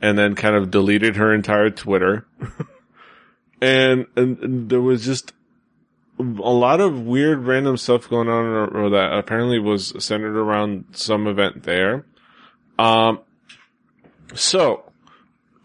[0.00, 2.26] and then kind of deleted her entire Twitter.
[3.60, 5.32] and, and, and there was just
[6.18, 10.84] a lot of weird random stuff going on or, or that apparently was centered around
[10.92, 12.04] some event there.
[12.78, 13.20] Um,
[14.34, 14.84] so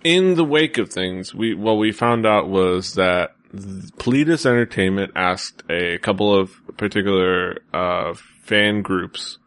[0.04, 5.64] in the wake of things, we what we found out was that Pledis Entertainment asked
[5.70, 9.38] a couple of particular uh, fan groups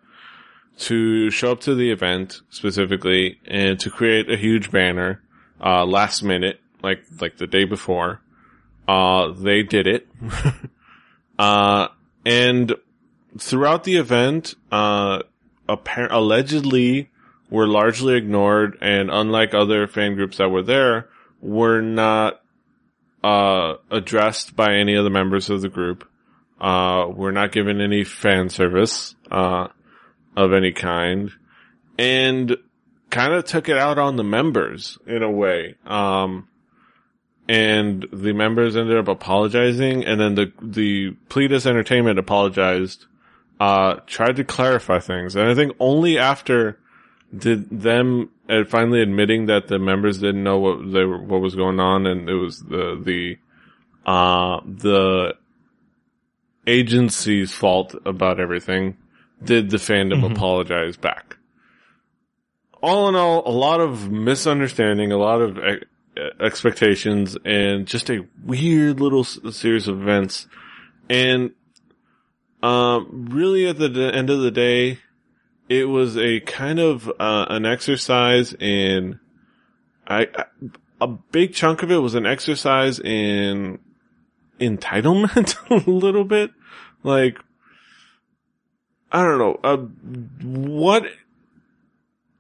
[0.79, 5.23] to show up to the event specifically and to create a huge banner
[5.65, 8.21] uh, last minute, like like the day before.
[8.87, 10.07] Uh, they did it,
[11.39, 11.89] uh,
[12.25, 12.77] and
[13.39, 15.23] throughout the event, uh,
[15.69, 17.11] allegedly
[17.51, 21.09] were largely ignored and unlike other fan groups that were there,
[21.41, 22.41] were not,
[23.27, 26.09] uh, addressed by any of the members of the group.
[26.61, 29.69] Uh, were not given any fan service, uh,
[30.37, 31.31] of any kind.
[31.99, 32.57] And
[33.11, 35.75] kind of took it out on the members in a way.
[35.85, 36.49] Um,
[37.49, 43.07] and the members ended up apologizing and then the, the Pledis Entertainment apologized,
[43.61, 45.37] uh, tried to clarify things.
[45.37, 46.79] And I think only after
[47.37, 51.55] did them uh, finally admitting that the members didn't know what they were, what was
[51.55, 53.39] going on and it was the, the,
[54.11, 55.35] uh, the
[56.67, 58.97] agency's fault about everything
[59.43, 60.33] did the fandom Mhm.
[60.33, 61.37] apologize back.
[62.83, 65.83] All in all, a lot of misunderstanding, a lot of e-
[66.41, 70.47] expectations, and just a weird little s- series of events.
[71.11, 71.53] And,
[72.63, 74.99] um, really at the d- end of the day,
[75.69, 79.19] it was a kind of, uh, an exercise in,
[80.07, 80.45] I, I,
[81.01, 83.79] a big chunk of it was an exercise in
[84.61, 86.51] entitlement a little bit.
[87.03, 87.39] Like,
[89.13, 89.77] I don't know, uh,
[90.43, 91.05] what,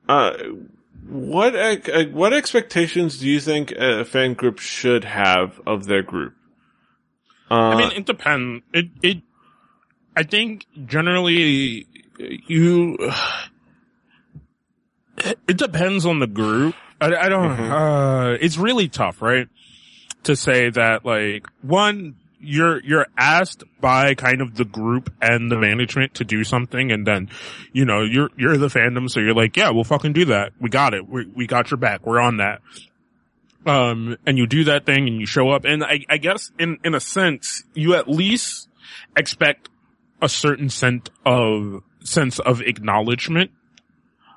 [0.09, 0.37] uh,
[1.09, 6.35] what, uh, what expectations do you think a fan group should have of their group?
[7.51, 8.65] Uh, I mean, it depends.
[8.73, 9.23] It, it,
[10.17, 11.87] I think generally
[12.19, 12.97] you,
[15.49, 16.75] it depends on the group.
[17.01, 17.71] I, I don't, Mhm.
[18.35, 19.49] uh, it's really tough, right?
[20.25, 25.57] To say that like, one, you're, you're asked by kind of the group and the
[25.59, 27.29] management to do something and then,
[27.73, 29.11] you know, you're, you're the fandom.
[29.11, 30.53] So you're like, yeah, we'll fucking do that.
[30.61, 31.09] We got it.
[31.09, 32.07] We, we got your back.
[32.07, 32.61] We're on that.
[33.65, 35.65] Um, and you do that thing and you show up.
[35.65, 38.69] And I, I guess in, in a sense, you at least
[39.17, 39.69] expect
[40.23, 43.51] a certain sense of, sense of acknowledgement.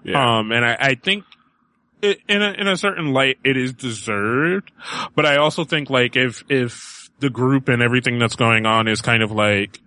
[0.04, 0.40] yeah.
[0.40, 1.24] Um, and I, I think
[2.02, 4.72] it, in a, in a certain light, it is deserved.
[5.16, 9.02] But I also think like if, if the group and everything that's going on is
[9.02, 9.80] kind of like,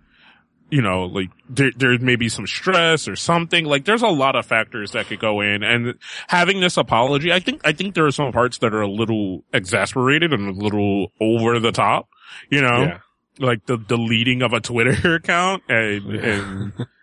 [0.71, 3.67] you know, like there, there may be some stress or something.
[3.67, 7.41] Like there's a lot of factors that could go in and having this apology, I
[7.41, 11.13] think, I think there are some parts that are a little exasperated and a little
[11.21, 12.09] over the top,
[12.49, 12.85] you know?
[12.85, 12.99] yeah.
[13.39, 16.73] like the deleting of a Twitter account and and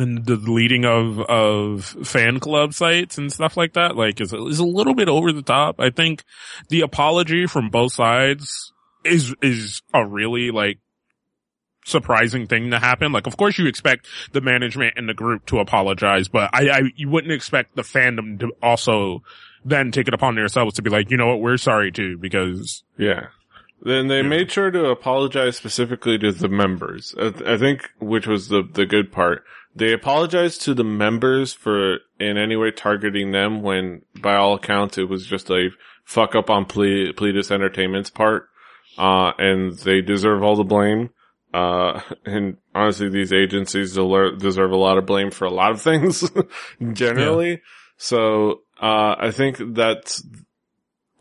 [0.00, 4.58] and the deleting of of fan club sites and stuff like that like is is
[4.58, 5.78] a little bit over the top.
[5.78, 6.24] I think
[6.68, 8.72] the apology from both sides
[9.04, 10.78] is is a really like
[11.84, 13.12] surprising thing to happen.
[13.12, 16.80] Like, of course you expect the management and the group to apologize, but I, I
[16.96, 19.22] you wouldn't expect the fandom to also
[19.64, 22.82] then take it upon themselves to be like, you know what, we're sorry too, because
[22.98, 23.26] Yeah.
[23.82, 24.28] Then they Yeah.
[24.28, 27.14] made sure to apologize specifically to the members.
[27.18, 29.44] I, I think, which was the the good part.
[29.74, 34.98] They apologized to the members for in any way targeting them when, by all accounts,
[34.98, 35.70] it was just a
[36.04, 38.48] fuck up on Ple- Pledis Entertainment's part.
[38.98, 41.10] Uh, and they deserve all the blame.
[41.54, 46.28] Uh, and honestly, these agencies deserve a lot of blame for a lot of things,
[46.92, 47.62] generally.
[47.96, 50.24] So, uh, I think that's,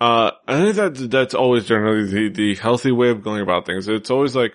[0.02, 3.88] uh, I think that that's always generally the, the healthy way of going about things.
[3.88, 4.54] It's always like,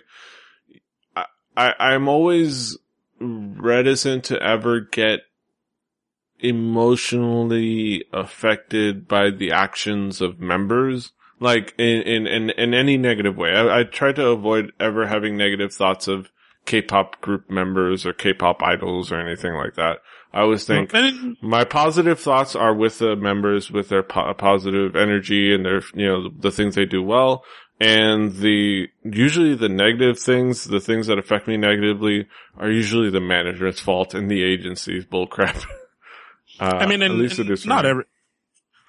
[1.14, 1.26] I,
[1.56, 2.78] I, I'm always
[3.24, 5.20] reticent to ever get
[6.38, 11.12] emotionally affected by the actions of members.
[11.40, 13.50] Like in, in, in, in any negative way.
[13.50, 16.30] I, I try to avoid ever having negative thoughts of
[16.64, 19.98] K-pop group members or K-pop idols or anything like that.
[20.32, 20.92] I always think
[21.42, 26.06] my positive thoughts are with the members, with their po- positive energy and their, you
[26.06, 27.44] know, the things they do well.
[27.80, 33.20] And the, usually the negative things, the things that affect me negatively are usually the
[33.20, 35.64] management's fault and the agency's bullcrap.
[36.60, 38.04] Uh, I mean, at least and it is not every,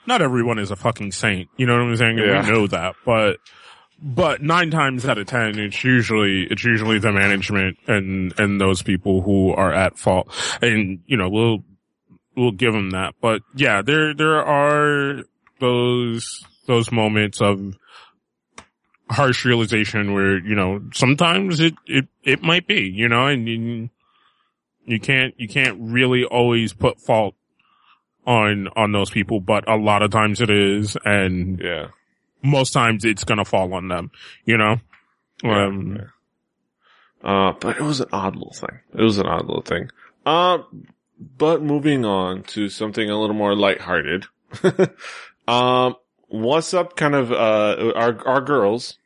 [0.05, 1.49] not everyone is a fucking saint.
[1.57, 2.19] You know what I'm saying?
[2.19, 2.43] And Yeah.
[2.43, 3.37] We know that, but,
[3.99, 8.83] but nine times out of ten, it's usually, it's usually the management and, and those
[8.83, 10.27] people who are at fault.
[10.61, 11.63] And, you know, we'll,
[12.35, 13.15] we'll give them that.
[13.19, 15.23] But yeah, there, there are
[15.59, 17.75] those, those moments of
[19.09, 23.89] harsh realization where, you know, sometimes it, it, it might be, you know, and you,
[24.85, 27.35] you can't, you can't really always put fault
[28.25, 30.97] on, on those people, but a lot of times it is.
[31.05, 31.87] And Yeah.
[32.41, 34.11] most times it's gonna fall on them,
[34.45, 34.77] you know?
[35.43, 36.03] Yeah, Um, yeah.
[37.23, 38.79] Uh, but it was an odd little thing.
[38.93, 39.89] It was an odd little thing.
[40.25, 40.59] Uh,
[41.37, 44.25] but moving on to something a little more lighthearted.
[45.47, 45.95] um,
[46.27, 48.97] what's up kind of, uh, our, our girls,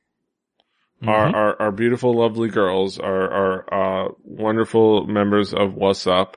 [1.05, 1.34] our, mhm.
[1.34, 6.36] our, our beautiful, lovely girls, our, our, uh, wonderful members of Wassup,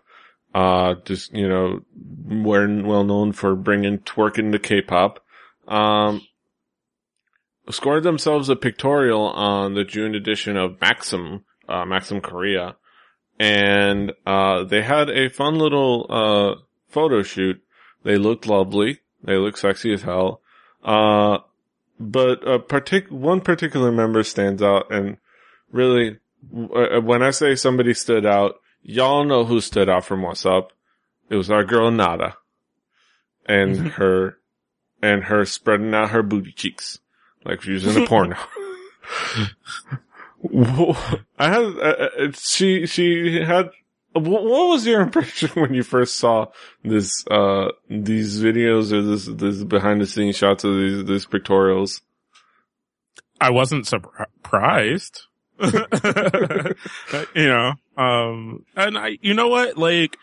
[0.55, 1.81] uh, just, you know,
[2.25, 5.25] we're well known for bringing twerk into K-pop.
[5.67, 6.27] Um,
[7.71, 12.77] scored themselves a pictorial on the June edition of Maxim, uh, Maxim Korea.
[13.39, 17.63] And, uh, they had a fun little, uh, photo shoot.
[18.05, 19.01] They looked lovely.
[19.25, 20.42] They looked sexy as hell.
[20.83, 21.39] Uh,
[22.01, 25.17] but a partic- one particular member stands out and
[25.71, 26.19] really,
[26.53, 30.71] w- uh, when I say somebody stood out, y'all know who stood out from Wassup.
[31.31, 32.37] It was our girl Nada.
[33.47, 34.39] And her,
[35.01, 36.99] and her spreading out her booty cheeks.
[37.45, 38.37] Like she was in a porno.
[41.39, 43.71] I had, uh, uh, she, she had,
[44.15, 46.47] what was your impression when you first saw
[46.85, 52.01] this, uh, these videos or this, this behind the scenes shots of these, these pictorials?
[53.41, 55.23] I wasn't surprised.
[55.61, 55.71] you
[57.35, 60.17] know, um, and I, you know what, like,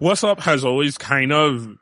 [0.00, 1.76] Wassup has always kind of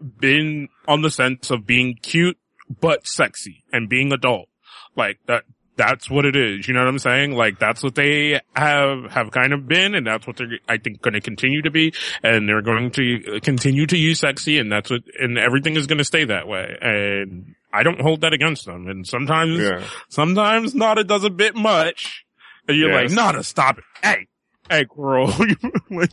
[0.00, 2.38] been on the sense of being cute,
[2.80, 4.48] but sexy and being adult.
[4.96, 5.44] Like that,
[5.78, 6.68] that's what it is.
[6.68, 7.32] You know what I'm saying?
[7.32, 11.00] Like that's what they have, have kind of been and that's what they're, I think,
[11.00, 11.94] going to continue to be.
[12.22, 15.98] And they're going to continue to use sexy and that's what, and everything is going
[15.98, 16.76] to stay that way.
[16.82, 18.88] And I don't hold that against them.
[18.88, 19.84] And sometimes, Yeah.
[20.08, 22.24] sometimes Nada does a bit much.
[22.66, 23.10] And you're Yes.
[23.10, 23.84] like, Nada, stop it.
[24.02, 24.26] Hey,
[24.68, 25.26] hey, girl,
[25.90, 26.10] like,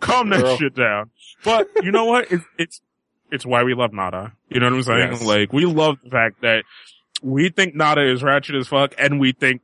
[0.00, 1.10] calm that shit down.
[1.44, 2.30] But you know what?
[2.32, 2.80] It's, it's,
[3.30, 4.32] it's why we love Nada.
[4.48, 5.12] You know what I'm saying?
[5.12, 5.22] Yes.
[5.22, 6.64] Like, we love the fact that
[7.22, 9.62] we think Nada is ratchet as fuck and we think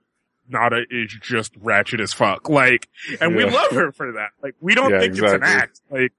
[0.48, 2.48] Nada is just ratchet as fuck.
[2.48, 2.88] Like,
[3.20, 4.30] and we love her for that.
[4.42, 5.80] Like, we don't Yeah, think it's an act.
[5.90, 6.12] Like,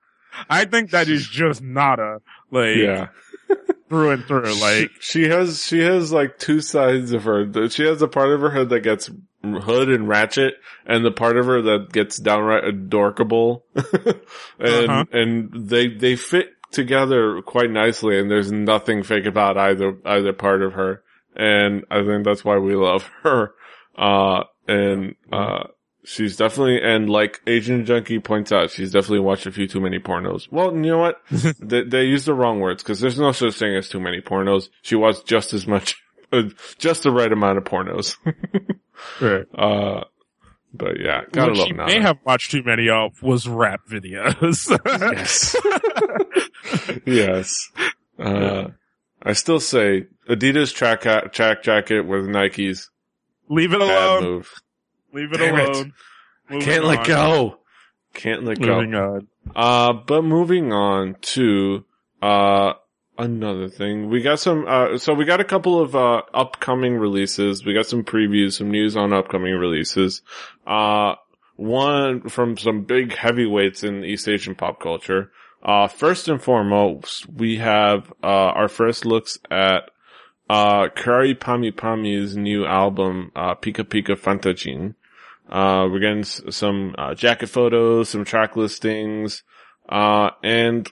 [0.50, 2.22] I think that is just Nada.
[2.50, 3.08] Like, Yeah.
[3.90, 4.54] through and through.
[4.60, 7.70] Like, she has she has like two sides of her.
[7.70, 9.10] She has the part of her head that gets
[9.44, 10.56] hood and ratchet,
[10.88, 13.66] and the part of her that gets downright adorkable.
[13.76, 15.06] and Uh-huh.
[15.12, 20.64] and they they fit together quite nicely, and there's nothing fake about either either part
[20.64, 21.03] of her.
[21.36, 23.54] And I think that's why we love her.
[23.98, 25.64] Uh, and uh.
[26.06, 30.00] She's definitely, and like Asian Junkie points out, she's definitely watched a few too many
[30.00, 30.52] pornos.
[30.52, 31.22] Well, you know what?
[31.62, 34.68] they, they use the wrong words because there's no such thing as too many pornos.
[34.82, 35.96] She watched just as much,
[36.34, 38.18] uh, just the right amount of pornos.
[39.22, 39.46] right.
[39.58, 40.04] uh,
[40.74, 41.94] but yeah, gotta what love she Nada.
[41.94, 44.68] may have watched too many of was rap videos.
[45.16, 45.56] yes.
[47.06, 47.72] yes.
[48.20, 48.68] Uh,
[49.24, 51.02] I still say Adidas track,
[51.32, 52.90] track jacket with Nikes.
[53.50, 54.24] Leave it Bad alone.
[54.24, 54.54] move.
[55.14, 55.70] Leave it Damn it.
[55.70, 55.94] alone.
[56.50, 57.60] Moving Can't let go.
[58.14, 58.76] Can't let go.
[58.76, 59.28] Moving on.
[59.56, 61.86] Uh, but moving on to,
[62.22, 62.74] uh,
[63.18, 64.10] another thing.
[64.10, 67.66] We got some, uh, so we got a couple of, uh, upcoming releases.
[67.66, 70.22] We got some previews, some news on upcoming releases.
[70.68, 71.16] Uh,
[71.56, 75.32] one from some big heavyweights in East Asian pop culture.
[75.64, 79.90] Uh, first and foremost, we have, uh, our first looks at,
[80.50, 84.96] uh, Kyary Pamyu Pamyu's new album, uh, Pika Pika Fantajin.
[85.50, 89.44] Uh, we're getting some, uh, jacket photos, some track listings,
[89.88, 90.92] uh, and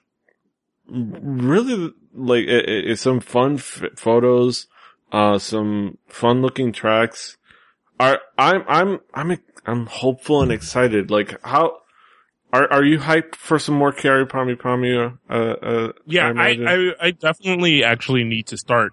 [0.89, 4.67] really like it- it's some fun f- photos,
[5.11, 7.37] uh, some fun looking tracks.
[7.99, 11.11] Are I'm I'm I'm I'm hopeful and excited.
[11.11, 11.80] Like how
[12.53, 15.17] are are you hyped for some more Kyary Pamyu Pamyu?
[15.29, 16.67] Uh, uh, Yeah, I, imagine?
[17.01, 18.91] I, I definitely actually need to start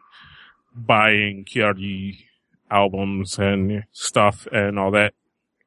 [0.75, 2.19] buying Kyary
[2.71, 5.15] albums and stuff and all that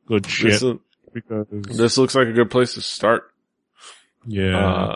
[0.06, 0.78] good shit this, is-
[1.14, 3.32] because this looks like a good place to start.
[4.26, 4.96] yeah, Uh,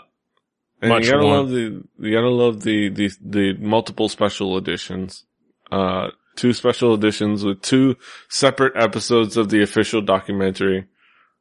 [0.80, 1.38] and Much you gotta want.
[1.38, 5.24] love the, you gotta love the, the, the multiple special editions.
[5.70, 7.96] Uh, two special editions with two
[8.28, 10.86] separate episodes of the official documentary.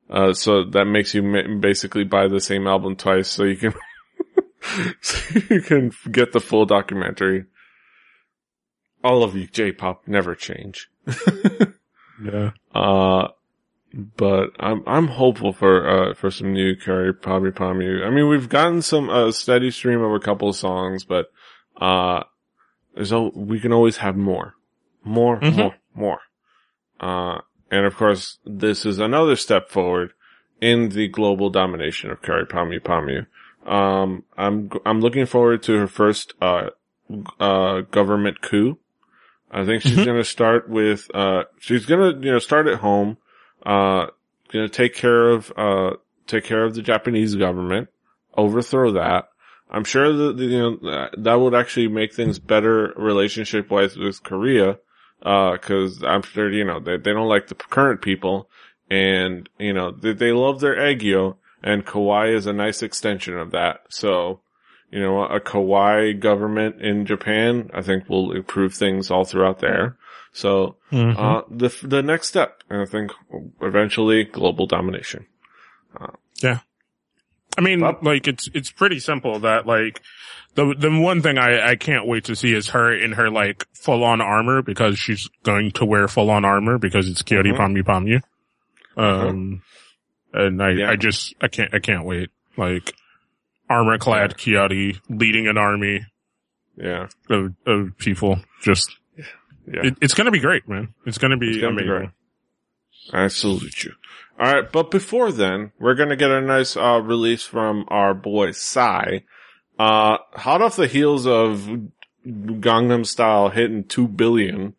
[0.09, 3.73] Uh, so that makes you ma- basically buy the same album twice so you can,
[5.01, 7.45] so you can get the full documentary.
[9.03, 10.89] All of you J-pop never change.
[12.23, 12.51] yeah.
[12.73, 13.27] Uh,
[14.17, 18.05] but I'm I'm hopeful for uh for some new Kyary Pamyu Pamyu.
[18.05, 21.27] I mean, we've gotten some uh, steady stream of a couple of songs, but
[21.79, 22.23] uh,
[22.93, 24.55] there's al- we can always have more,
[25.03, 25.55] more, Mhm.
[25.55, 26.19] more, more.
[26.99, 27.41] Uh,
[27.71, 30.13] and of course, this is another step forward
[30.61, 33.25] in the global domination of Kyary Pamyu Pamyu.
[33.69, 36.69] Um, I'm I'm looking forward to her first uh
[37.39, 38.77] uh government coup.
[39.51, 40.05] I think she's Mhm.
[40.05, 43.17] gonna start with uh she's gonna you know start at home
[43.65, 44.07] uh,
[44.53, 45.91] gonna take care of, uh,
[46.27, 47.87] take care of the Japanese government,
[48.37, 49.29] overthrow that.
[49.71, 54.21] I'm sure that, you know, that- that would actually make things better relationship wise with
[54.21, 54.77] Korea,
[55.25, 58.47] uh, cause I'm sure, you know, they, they don't like the current people
[58.89, 63.51] and, you know, they, they love their Aegyo and kawaii is a nice extension of
[63.51, 63.81] that.
[63.89, 64.41] So,
[64.91, 69.97] you know, a kawaii government in Japan, I think will improve things all throughout there.
[70.31, 71.15] So, Mhm.
[71.17, 73.11] uh, the the next step, and I think
[73.61, 75.25] eventually global domination.
[77.57, 79.39] I mean, like it's it's pretty simple.
[79.39, 80.01] That like
[80.55, 83.65] the the one thing I I can't wait to see is her in her like
[83.73, 87.57] full on armor because she's going to wear full on armor because it's Kyary Mhm.
[87.57, 88.21] Pami Pamyu.
[88.97, 89.61] Um,
[90.33, 90.89] and I Yeah.
[90.91, 92.93] I just I can't I can't wait like
[93.69, 96.05] armor clad Kyary leading an army
[96.77, 98.39] Yeah, of of people.
[98.61, 98.95] Just
[99.67, 99.81] yeah.
[99.87, 100.93] it, it's gonna be great, man.
[101.05, 102.09] It's gonna be It's gonna be great.
[103.13, 103.93] I salute you.
[104.37, 108.51] All right, but before then, we're gonna get a nice uh, release from our boy
[108.51, 109.19] Psy.
[109.79, 111.69] Uh, hot off the heels of
[112.25, 114.73] Gangnam Style hitting two billion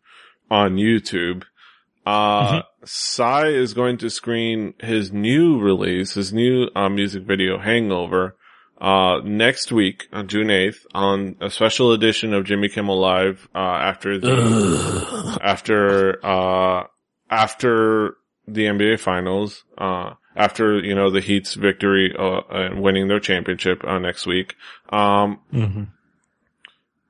[0.49, 1.43] on YouTube.
[2.05, 8.37] Uh, Psy is going to screen his new release, his new uh, music video, Hangover,
[8.79, 13.57] uh, next week on June 8th on a special edition of Jimmy Kimmel Live, uh,
[13.57, 16.83] after the, after, uh,
[17.29, 18.15] after
[18.47, 23.83] the NBA finals, uh, after, you know, the Heat's victory, uh, and winning their championship,
[23.83, 24.55] uh, next week.
[24.89, 25.83] Um, hmm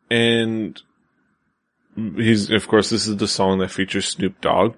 [0.10, 0.82] and
[1.96, 4.76] he's, of course, this is the song that features Snoop Dogg.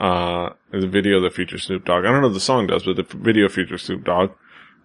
[0.00, 2.04] Uh, the video that features Snoop Dogg.
[2.04, 4.30] I don't know if the song does, but the video features Snoop Dogg.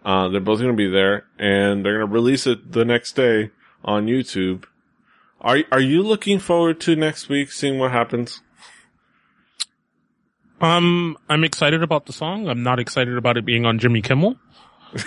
[0.03, 3.13] Uh, they're both going to be there and they're going to release it the next
[3.13, 3.51] day
[3.83, 4.65] on YouTube.
[5.41, 8.41] Are, are you looking forward to next week seeing what happens?
[10.59, 12.47] Um, I'm excited about the song.
[12.47, 14.35] I'm not excited about it being on Jimmy Kimmel.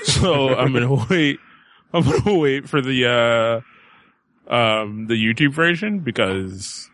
[0.04, 1.40] So I'm gonna wait.
[1.92, 3.64] I'm gonna wait for the
[4.48, 6.90] uh, um, the YouTube version because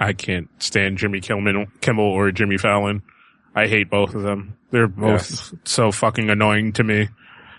[0.00, 3.02] I can't stand Jimmy Kimmel, Kimmel or Jimmy Fallon.
[3.54, 4.58] I hate both of them.
[4.72, 5.54] They're both Yes.
[5.64, 7.08] so fucking annoying to me.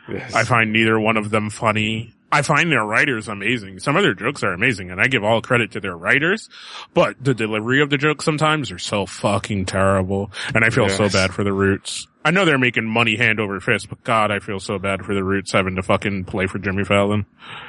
[0.10, 0.36] Yes.
[0.36, 2.14] I find neither one of them funny.
[2.32, 3.80] I find their writers amazing.
[3.80, 6.50] Some of their jokes are amazing and I give all credit to their writers,
[6.94, 10.32] but the delivery of the jokes sometimes are so fucking terrible.
[10.54, 12.08] And I feel so bad for the roots.
[12.26, 15.14] I know they're making money hand over fist, but God, I feel so bad for
[15.14, 17.26] the roots having to fucking play for Jimmy Fallon.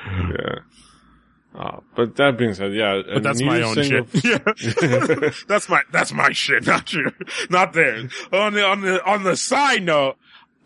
[0.07, 0.59] yeah.
[1.55, 3.01] Uh, but that being said, yeah.
[3.15, 4.07] But that's my own shit.
[4.25, 4.39] Yeah.
[5.49, 7.11] that's my, that's my shit, not you,
[7.49, 8.13] not theirs.
[8.31, 10.17] On the, on the, on the side note,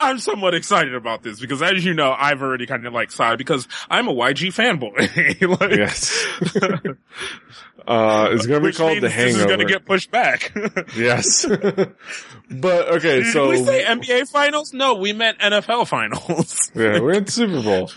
[0.01, 3.38] I'm somewhat excited about this because as you know, I've already kind of like sighed
[3.38, 5.61] because I'm a YG fanboy.
[5.61, 6.26] like, yes.
[7.86, 9.38] uh, it's going to be called The This Hangover.
[9.38, 10.53] is going to get pushed back.
[10.96, 11.46] yes.
[11.46, 14.72] but okay, Did so we say NBA finals?
[14.72, 16.70] No, we meant NFL finals.
[16.74, 17.90] yeah, we're in Super Bowl.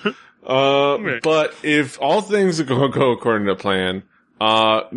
[0.46, 4.04] Uh, but if all things are going to go according to plan,
[4.44, 4.90] uh,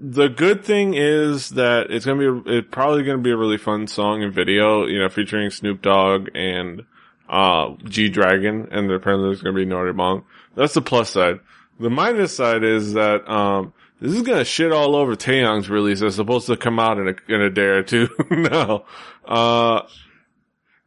[0.00, 3.36] the good thing is that it's going to be, it's probably going to be a
[3.36, 6.84] really fun song and video, you know, featuring Snoop Dogg and,
[7.28, 10.24] uh, G Dragon, and apparently there's going to be Naughty Bong.
[10.56, 11.38] That's the plus side.
[11.78, 16.02] The minus side is that, um, this is gonna shit all over Taeyang's release.
[16.02, 18.08] It's supposed to come out in a, in a day or two.
[18.32, 18.84] no.
[19.24, 19.82] Uh,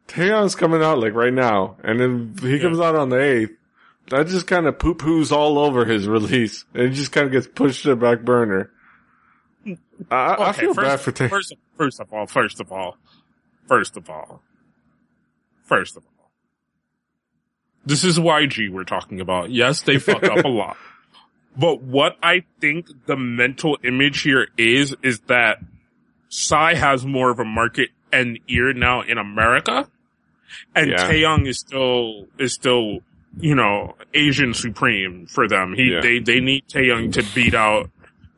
[0.10, 3.56] Taeyang's coming out like right now, and then he comes out on the 8th.
[4.10, 6.66] That just kind of poo-poos all over his release.
[6.74, 8.72] And it just kind of gets pushed to the back burner.
[10.12, 11.30] I, I feel first, bad for Taeyang.
[11.30, 12.98] First, first of all, first of all,
[13.68, 14.42] first of all,
[15.64, 16.32] first of all,
[17.86, 19.52] this is YG we're talking about.
[19.52, 20.78] Yes, they fuck up a lot.
[21.58, 25.60] But what I think the mental image here is, is that
[26.30, 29.88] Psy has more of a market and ear now in America.
[30.76, 31.10] And Yeah.
[31.10, 33.00] Taeyang is still, is still,
[33.38, 35.74] you know, Asian supreme for them.
[35.76, 36.02] He, Yeah.
[36.02, 37.90] they, they need Taeyang to beat out,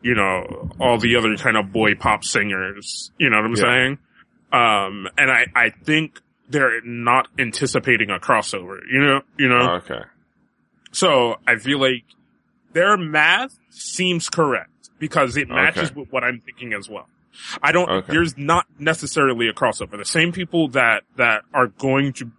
[0.02, 3.12] you know, all the other kind of boy pop singers.
[3.18, 3.62] You know what I'm Yeah.
[3.62, 3.98] saying?
[4.52, 9.74] Um, and I, I think they're not anticipating a crossover, you know, you know?
[9.76, 10.02] Okay.
[10.91, 12.04] So I feel like
[12.74, 16.00] their math seems correct because it matches Okay.
[16.02, 17.08] with what I'm thinking as well.
[17.62, 18.14] I don't, Okay.
[18.14, 19.98] there's not necessarily a crossover.
[19.98, 22.32] The same people that, that are going to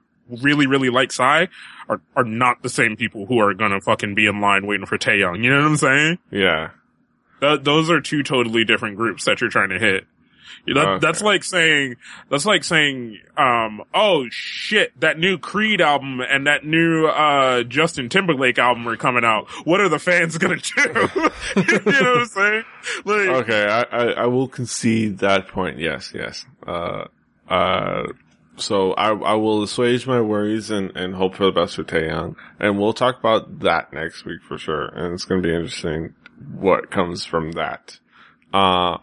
[0.42, 1.46] really, really like Psy
[1.88, 4.98] are, are not the same people who are gonna fucking be in line waiting for
[4.98, 5.42] Taeyang.
[5.42, 6.18] You know what I'm saying?
[6.30, 6.70] Yeah.
[7.40, 10.04] Th- those are two totally different groups that you're trying to hit.
[10.66, 11.06] You know, that, Okay.
[11.06, 11.96] That's like saying,
[12.30, 18.08] that's like saying, um, oh shit, that new Creed album and that new, uh, Justin
[18.08, 19.48] Timberlake album are coming out.
[19.64, 20.72] What are the fans gonna do?
[20.82, 22.64] you know what I'm saying?
[23.04, 25.78] Like, Okay, I, I, I will concede that point.
[25.78, 26.44] Yes, yes.
[26.66, 27.04] Uh,
[27.48, 28.08] uh,
[28.60, 32.36] so I, I will assuage my worries and, and hope for the best for Taeyang.
[32.58, 34.86] And we'll talk about that next week for sure.
[34.86, 36.14] And it's going to be interesting
[36.52, 37.98] what comes from that.
[38.52, 38.98] Uh,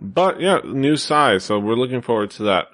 [0.00, 1.44] but yeah, new size.
[1.44, 2.68] So we're looking forward to that.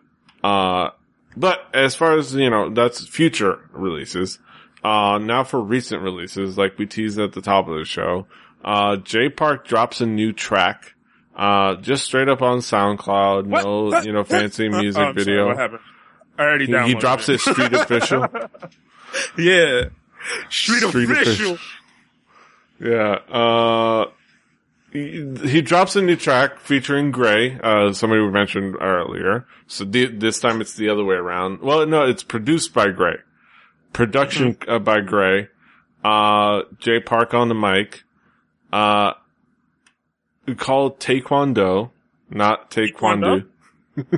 [0.45, 0.91] Uh,
[1.37, 4.39] but as far as, you know, that's future releases.
[4.85, 8.27] Uh, now for recent releases, like we teased at the top of the show,
[8.64, 10.95] uh, Jay Park drops a new track,
[11.35, 13.47] uh, just straight up on SoundCloud.
[13.47, 13.64] what?
[13.64, 15.47] No, you know, fancy Uh, music oh, I'm sorry, video.
[15.49, 15.81] what happened?
[16.39, 18.26] I already He, downloaded he drops it street official.
[19.39, 19.84] yeah.
[20.51, 21.53] Street, Street official.
[21.53, 21.59] official.
[22.80, 23.12] Yeah.
[23.34, 24.11] Uh,
[24.93, 29.47] he, he drops a new track featuring Gray, uh, somebody we mentioned earlier.
[29.66, 31.61] So the, this time it's the other way around.
[31.61, 33.16] Well, no, it's produced by Gray.
[33.93, 35.49] Production uh, by Gray.
[36.05, 38.05] Uh, Jay Park on the mic.
[38.72, 39.12] Uh,
[40.57, 41.91] called Taekwondo,
[42.30, 43.47] not Taekwondo.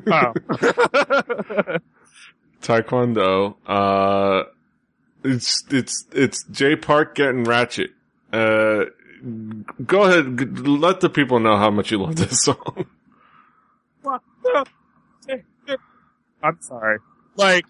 [0.06, 0.34] Wow.
[2.68, 3.56] Taekwondo.
[3.66, 4.44] Uh,
[5.24, 7.92] it's, it's, it's Jay Park getting ratchet.
[8.30, 8.84] Uh,
[9.86, 12.86] go ahead, let the people know how much you love this song.
[16.42, 16.98] I'm sorry.
[17.36, 17.64] Like,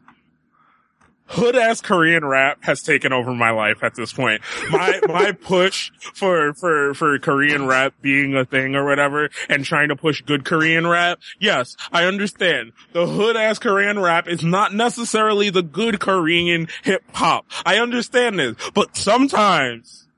[1.29, 4.43] hood ass Korean rap has taken over my life at this point.
[4.71, 9.89] My, my push for, for, for Korean rap being a thing or whatever and trying
[9.89, 11.21] to push good Korean rap.
[11.39, 12.73] Yes, I understand.
[12.93, 17.47] The hood ass Korean rap is not necessarily the good Korean hip hop.
[17.65, 20.09] I understand this, but sometimes,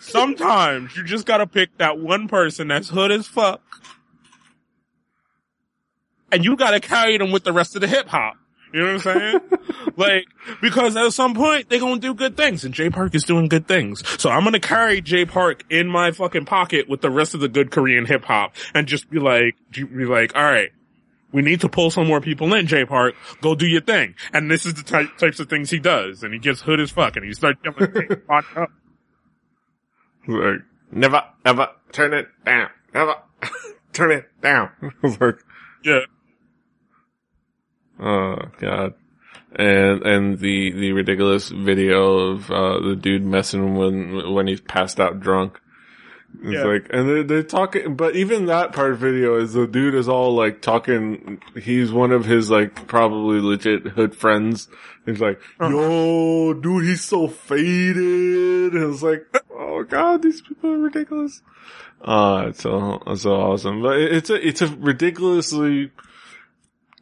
[0.00, 3.60] sometimes you just gotta pick that one person that's hood as fuck
[6.32, 8.36] and you gotta carry them with the rest of the hip hop.
[8.72, 9.40] You know what I'm saying?
[9.96, 10.26] like,
[10.60, 13.66] because at some point they're gonna do good things and Jay Park is doing good
[13.66, 14.02] things.
[14.20, 17.48] So I'm gonna carry Jay Park in my fucking pocket with the rest of the
[17.48, 20.70] good Korean hip hop and just be like, be like, alright,
[21.32, 23.14] we need to pull some more people in, Jay Park.
[23.40, 24.14] Go do your thing.
[24.32, 26.22] And this is the type, types of things he does.
[26.22, 27.72] And he gets hood as fuck and he starts "Hey,
[28.56, 28.70] up."
[30.26, 30.60] like,
[30.90, 32.70] never, ever turn it down.
[32.94, 33.14] Never
[33.92, 34.70] turn it down.
[35.02, 35.36] like,
[35.84, 36.00] yeah.
[38.00, 38.94] Oh god.
[39.52, 45.00] And, and the, the ridiculous video of, uh, the dude messing when, when he's passed
[45.00, 45.60] out drunk.
[46.40, 46.62] It's Yeah.
[46.64, 49.96] like, and they're, they're talking, but even that part of the video is the dude
[49.96, 54.68] is all like talking, he's one of his like probably legit hood friends.
[55.04, 55.68] He's like, Uh-huh.
[55.74, 58.72] yo, dude, he's so faded.
[58.74, 61.42] And it's like, oh god, these people are ridiculous.
[62.00, 63.82] Uh, it's so, it's so awesome.
[63.82, 65.90] But it- it's a, it's a ridiculously,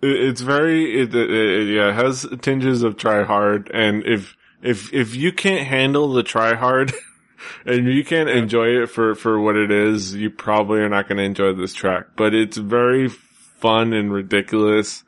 [0.03, 3.71] it's very, it, it, it yeah, it has tinges of try hard.
[3.73, 6.93] And if, if, if you can't handle the try hard,
[7.67, 11.19] and you can't enjoy it for, for what it is, you probably are not going
[11.19, 12.07] to enjoy this track.
[12.17, 15.05] But it's very fun and ridiculous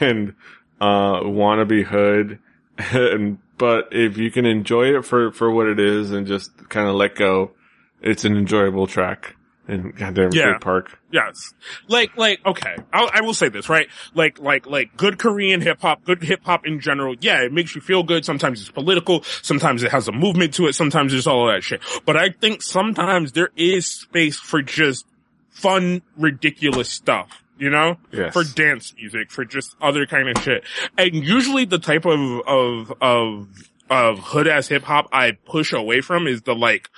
[0.00, 0.34] and,
[0.80, 2.40] uh, wannabe hood
[2.92, 6.88] and but if you can enjoy it for, for what it is and just kind
[6.88, 7.52] of let go,
[8.00, 9.36] it's an enjoyable track.
[9.68, 10.58] And goddamn Yeah.
[10.58, 10.98] Park.
[11.12, 11.54] Yes.
[11.86, 12.76] Like, like, okay.
[12.92, 13.86] I'll, I will say this, right?
[14.12, 17.14] Like, like, like good Korean hip hop, good hip hop in general.
[17.20, 18.24] Yeah, it makes you feel good.
[18.24, 19.22] Sometimes it's political.
[19.42, 20.74] Sometimes it has a movement to it.
[20.74, 21.80] Sometimes it's all of that shit.
[22.04, 25.06] But I think sometimes there is space for just
[25.50, 27.44] fun, ridiculous stuff.
[27.56, 27.98] You know?
[28.10, 28.32] Yes.
[28.32, 30.64] For dance music, for just other kind of shit.
[30.98, 33.48] And usually the type of, of, of,
[33.88, 36.88] of hood ass hip hop I push away from is the like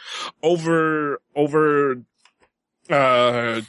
[0.43, 1.97] over, over,
[2.91, 3.61] uh,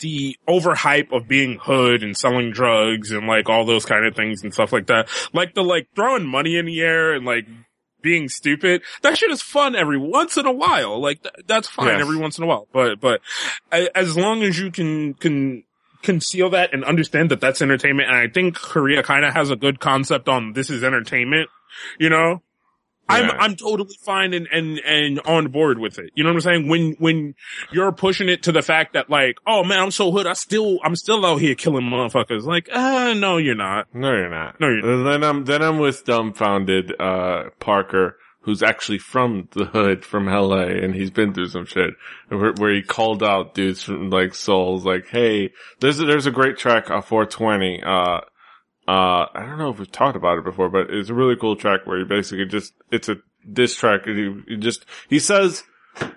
[0.00, 4.42] the overhype of being hood and selling drugs and like all those kind of things
[4.42, 5.08] and stuff like that.
[5.32, 7.46] Like the like throwing money in the air and like
[8.02, 8.82] being stupid.
[9.02, 11.00] That shit is fun every once in a while.
[11.00, 12.00] Like th- that's fine Yes.
[12.00, 12.66] every once in a while.
[12.72, 13.20] But, but
[13.70, 15.64] as long as you can, can,
[16.02, 18.08] conceal that and understand that that's entertainment.
[18.08, 21.48] And I think Korea kind of has a good concept on this is entertainment,
[21.96, 22.42] you know?
[23.08, 26.10] I'm, I'm totally fine and, and, and on board with it.
[26.14, 26.68] You know what I'm saying?
[26.68, 27.34] When, when
[27.70, 30.26] you're pushing it to the fact that like, oh man, I'm so hood.
[30.26, 32.44] I still, I'm still out here killing motherfuckers.
[32.44, 33.94] Like, uh, no, you're not.
[33.94, 34.60] No, you're not.
[34.60, 39.64] No, you're And then I'm then I'm with Dumbfoundead uh Parker, who's actually from the
[39.66, 41.94] hood from LA, and he's been through some shit
[42.28, 46.30] where, where he called out dudes from like Souls, like, "Hey, there's a, there's a
[46.30, 48.20] great track uh, 420." Uh,
[48.88, 51.56] uh, I don't know if we've talked about it before, but it's a really cool
[51.56, 53.16] track where he basically just it's a
[53.50, 54.06] diss track.
[54.06, 55.62] and He, he just he says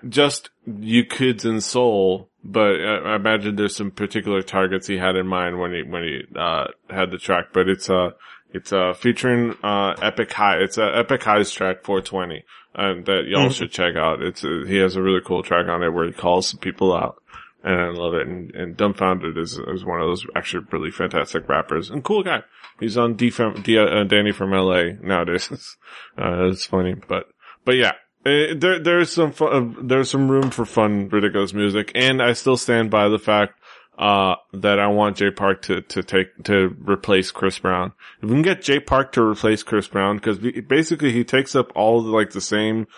[0.08, 5.16] just you kids in Seoul, but I, I imagine there's some particular targets he had
[5.16, 7.46] in mind when he when he uh had the track.
[7.52, 8.10] But it's uh
[8.52, 10.58] it's uh featuring uh Epic High.
[10.58, 12.44] It's a Epic High's track 420
[12.74, 13.52] uh, that y'all Mhm.
[13.54, 14.22] should check out.
[14.22, 16.94] It's uh he has a really cool track on it where he calls some people
[16.94, 17.22] out.
[17.66, 18.26] And I love it.
[18.26, 22.42] And, and Dumbfoundead is, is one of those actually really fantastic rappers and cool guy.
[22.78, 23.30] He's on D
[23.62, 25.50] D, uh, Danny from LA nowadays.
[26.18, 27.26] uh, it's funny, but,
[27.64, 27.92] but yeah,
[28.26, 31.92] Eh, there, there's some fun, there's some room for fun, ridiculous music.
[31.94, 33.60] And I still stand by the fact,
[33.98, 37.92] uh, that I want Jay Park to, to take, to replace Chris Brown.
[38.20, 41.70] If we can get Jay Park to replace Chris Brown, cause basically he takes up
[41.76, 42.88] all the, like the same,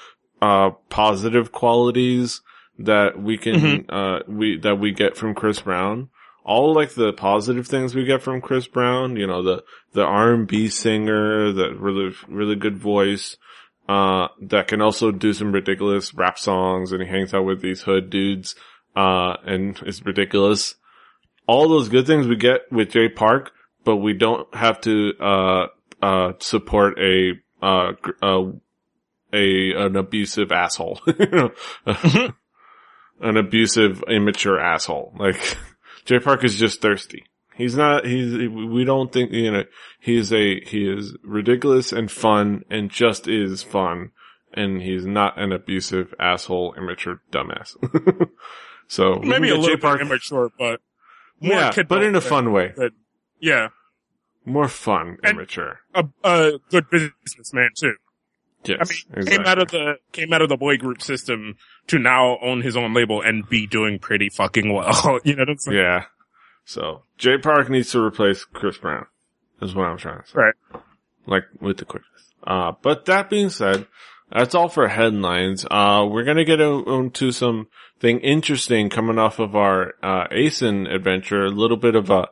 [0.40, 2.40] uh, positive qualities
[2.78, 6.08] that we can, uh, we, that we get from Chris Brown.
[6.44, 10.68] All like the positive things we get from Chris Brown, you know, the, the R&B
[10.68, 13.36] singer, the really, really good voice,
[13.88, 17.82] uh, that can also do some ridiculous rap songs and he hangs out with these
[17.82, 18.54] hood dudes,
[18.96, 20.74] uh, and it's ridiculous.
[21.46, 23.52] All those good things we get with Jay Park,
[23.84, 25.66] but we don't have to, uh,
[26.00, 28.52] uh, support a, uh, gr- uh,
[29.32, 31.00] a, an abusive asshole.
[33.20, 35.14] An abusive, immature asshole.
[35.18, 35.56] Like,
[36.04, 37.24] Jay Park is just thirsty.
[37.56, 39.64] He's not, he's, we don't think, you know,
[40.00, 44.12] he is a, he is ridiculous and fun and just is fun.
[44.54, 47.76] And he's not an abusive asshole, immature dumbass.
[48.88, 50.80] so Maybe a little Jay Park, bit immature, but
[51.40, 52.72] more yeah, but in a fun way,
[53.40, 53.68] Yeah.
[54.46, 55.80] more fun, And- immature.
[55.94, 57.94] A, a good businessman too.
[58.68, 59.36] Yes, I mean, exactly.
[59.36, 61.56] came out of the came out of the boy group system
[61.88, 65.20] to now own his own label and be doing pretty fucking well.
[65.24, 65.78] you know what I'm saying?
[65.78, 66.04] yeah.
[66.64, 69.06] So Jay Park needs to replace Chris Brown.
[69.62, 70.34] Is what I'm trying to say.
[70.34, 70.54] Right.
[71.26, 72.12] like with the quickness.
[72.46, 73.86] Uh, but that being said,
[74.30, 75.64] that's all for headlines.
[75.70, 81.46] Uh, we're gonna get into something interesting coming off of our, uh, ASIN adventure.
[81.46, 82.28] A little bit of a,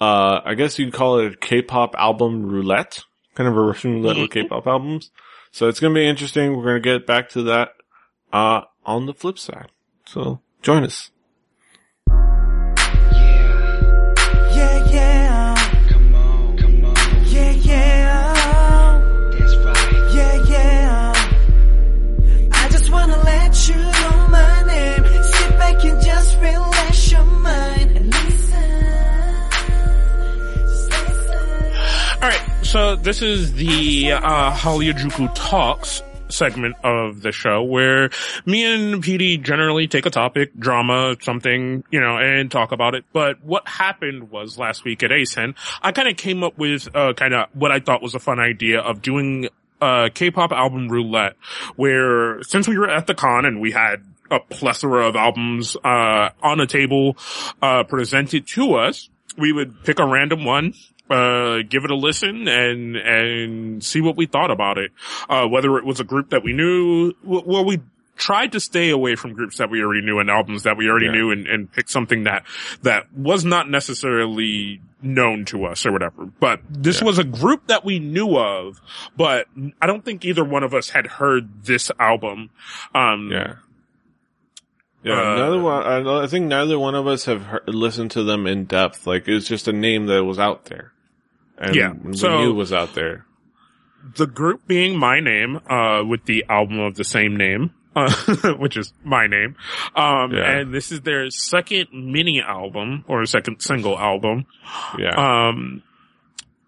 [0.00, 3.04] uh, I guess you'd call it a K-pop album roulette.
[3.34, 5.10] Kind of a Russian roulette with K-pop albums.
[5.52, 6.56] So it's gonna be interesting.
[6.56, 7.74] We're gonna get back to that,
[8.32, 9.70] uh, on the flip side.
[10.04, 11.11] So join us.
[32.72, 38.08] So this is the uh, Hallyu Talks segment of the show where
[38.46, 43.04] me and PD generally take a topic, drama, something, you know, and talk about it.
[43.12, 47.12] But what happened was last week at ASEN, I kind of came up with uh,
[47.12, 49.50] kind of what I thought was a fun idea of doing
[49.82, 51.36] uh, K-pop album roulette,
[51.76, 56.30] where since we were at the con and we had a plethora of albums uh,
[56.42, 57.18] on a table
[57.60, 60.74] uh, presented to us, we would pick a random one,
[61.12, 64.90] uh, give it a listen and, and see what we thought about it.
[65.28, 67.80] Uh, whether it was a group that we knew, well, we,
[68.14, 71.06] tried to stay away from groups that we already knew and albums that we already
[71.06, 71.12] Yeah.
[71.12, 72.44] knew and, and pick something that,
[72.82, 76.26] that was not necessarily known to us or whatever.
[76.38, 77.06] But this Yeah.
[77.06, 78.80] was a group that we knew of,
[79.16, 79.46] but
[79.80, 82.50] I don't think either one of us had heard this album.
[82.94, 83.54] Um, Yeah.
[85.02, 86.06] Yeah, Uh, neither one.
[86.06, 89.04] I, think neither one of us have heard, listened to them in depth.
[89.06, 90.92] Like it's just a name that was out there,
[91.62, 93.24] and Yeah, we so- knew was out there.
[94.16, 98.10] the group being MYNAME, uh, with the album of the same name, uh,
[98.58, 99.54] which is MYNAME.
[99.94, 100.50] Um, Yeah.
[100.58, 104.46] and this is their second mini album or second single album.
[104.98, 105.82] Yeah, Um,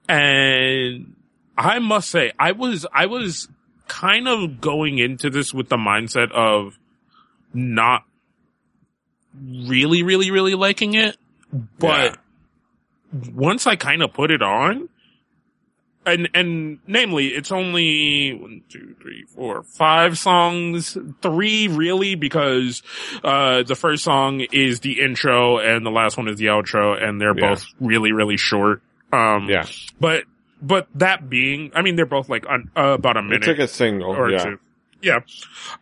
[0.08, 1.14] and
[1.58, 3.48] I must say, I was, I was
[3.88, 6.78] kind of going into this with the mindset of
[7.52, 8.04] not
[9.42, 11.16] really, really, really liking it.
[11.78, 12.18] But
[13.32, 14.88] once I kind of put it on,
[16.06, 22.82] and, and namely, it's only one, two, three, four, five songs, three really, because,
[23.22, 27.18] uh, the first song is the intro and the last one is the outro and
[27.20, 27.50] they're Yeah.
[27.50, 28.82] both really, really short.
[29.14, 29.64] Um, yeah.
[29.98, 30.24] but,
[30.60, 33.58] but that being, I mean, they're both like un, uh, about a minute It's like
[33.60, 34.10] a single.
[34.10, 34.58] or yeah, two.
[35.00, 35.20] Yeah.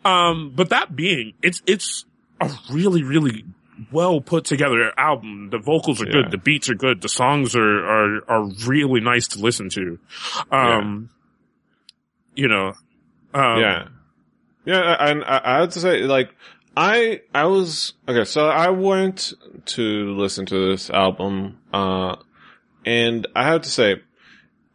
[0.05, 2.05] Um, but that being, it's, it's
[2.41, 3.45] a really, really
[3.91, 5.49] well put together album.
[5.51, 6.13] The vocals are Yeah.
[6.23, 6.31] good.
[6.31, 7.01] The beats are good.
[7.01, 9.99] The songs are, are, are really nice to listen to.
[10.51, 11.11] Um,
[12.35, 12.73] you know,
[13.35, 13.89] um, yeah,
[14.65, 14.97] yeah.
[14.99, 16.35] And I, I had to say, like,
[16.77, 18.25] I I was okay.
[18.25, 19.33] So I went
[19.67, 22.17] to listen to this album, uh,
[22.87, 24.03] and I have to say,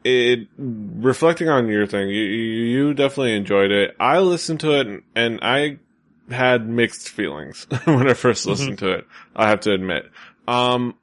[0.03, 3.95] it reflecting on your thing, you you you definitely enjoyed it.
[3.99, 5.79] I listened to it and, and I
[6.29, 9.07] had mixed feelings when I 1st listened to it.
[9.35, 10.09] I have to admit.
[10.47, 10.95] Um,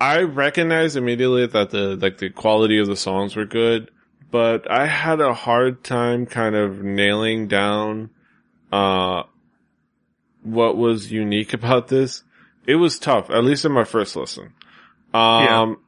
[0.00, 3.90] I recognized immediately that the like the quality of the songs were good,
[4.30, 8.10] but I had a hard time kind of nailing down
[8.72, 9.22] uh
[10.42, 12.22] what was unique about this.
[12.66, 14.52] It was tough, at least in my first listen.
[15.14, 15.78] Um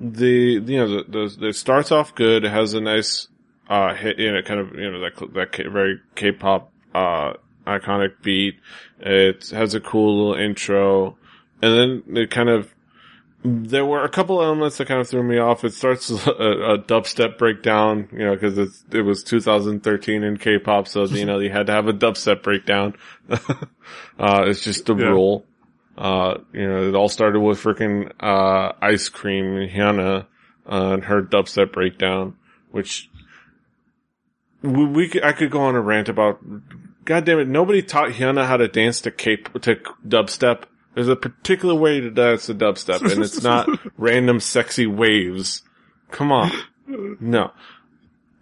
[0.00, 3.28] the you know the, the it starts off good, it has a nice
[3.68, 7.32] uh hit you know kind of you know that that K- very K-pop uh
[7.66, 8.56] iconic beat.
[9.00, 11.16] It has a cool little intro
[11.62, 12.72] and then it kind of
[13.44, 15.64] there were a couple elements that kind of threw me off.
[15.64, 20.88] It starts a, a dubstep breakdown, you know, because it's it was 2013 in K-pop,
[20.88, 22.96] so you know you had to have a dubstep breakdown.
[23.30, 25.10] uh, it's just the Yeah.
[25.10, 25.44] rule.
[25.96, 30.26] Uh, you know, it all started with freaking uh, ice cream and Hyuna
[30.70, 32.36] uh, and her dubstep breakdown,
[32.70, 33.08] which
[34.62, 36.40] we, we could, I could go on a rant about.
[37.06, 37.48] God damn it!
[37.48, 39.76] Nobody taught Hyuna how to dance to K to
[40.06, 40.64] dubstep.
[40.94, 45.62] There's a particular way to dance to dubstep, and it's not random sexy waves.
[46.10, 46.50] Come on,
[47.20, 47.52] no.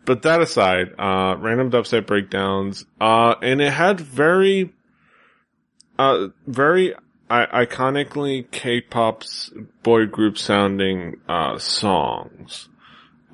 [0.07, 4.73] But that aside, uh, random dubstep breakdowns, uh, and it had very,
[5.99, 6.95] uh, very
[7.29, 9.51] I- iconically K-pop's
[9.83, 12.69] boy group sounding, uh, songs.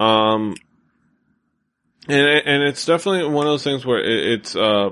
[0.01, 0.55] Um,
[2.09, 4.91] and, and it's definitely one of those things where it, it's, uh,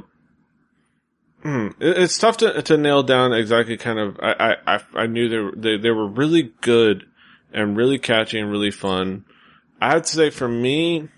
[1.43, 5.39] hmm, it's tough to, to nail down exactly kind of, I, I, I, knew they,
[5.39, 7.07] were- they, they were really good
[7.53, 9.25] and really catchy and really fun.
[9.81, 11.09] I have to say for me,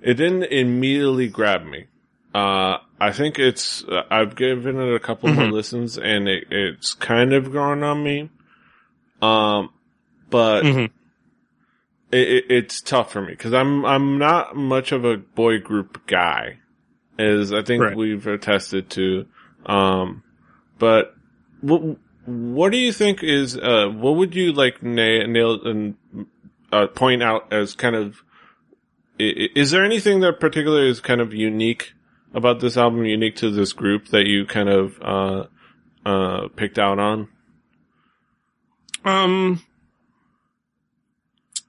[0.00, 1.86] it didn't immediately grab me.
[2.34, 5.52] Uh, I think it's, uh, I've given it a couple more Mhm.
[5.52, 8.30] listens and it, it's kind of grown on me.
[9.20, 9.70] Um,
[10.30, 10.90] but Mhm.
[12.12, 16.06] it, it, it's tough for me because I'm, I'm not much of a boy group
[16.06, 16.60] guy
[17.20, 17.96] as I think Right.
[17.96, 19.26] we've attested to.
[19.66, 20.22] Um,
[20.78, 21.14] but
[21.60, 25.94] what, what do you think is, uh, what would you like nail, nail and,
[26.72, 28.22] uh, point out as kind of,
[29.18, 31.92] is there anything that particularly is kind of unique
[32.32, 35.44] about this album, unique to this group that you kind of, uh,
[36.06, 37.28] uh, picked out on?
[39.04, 39.62] Um,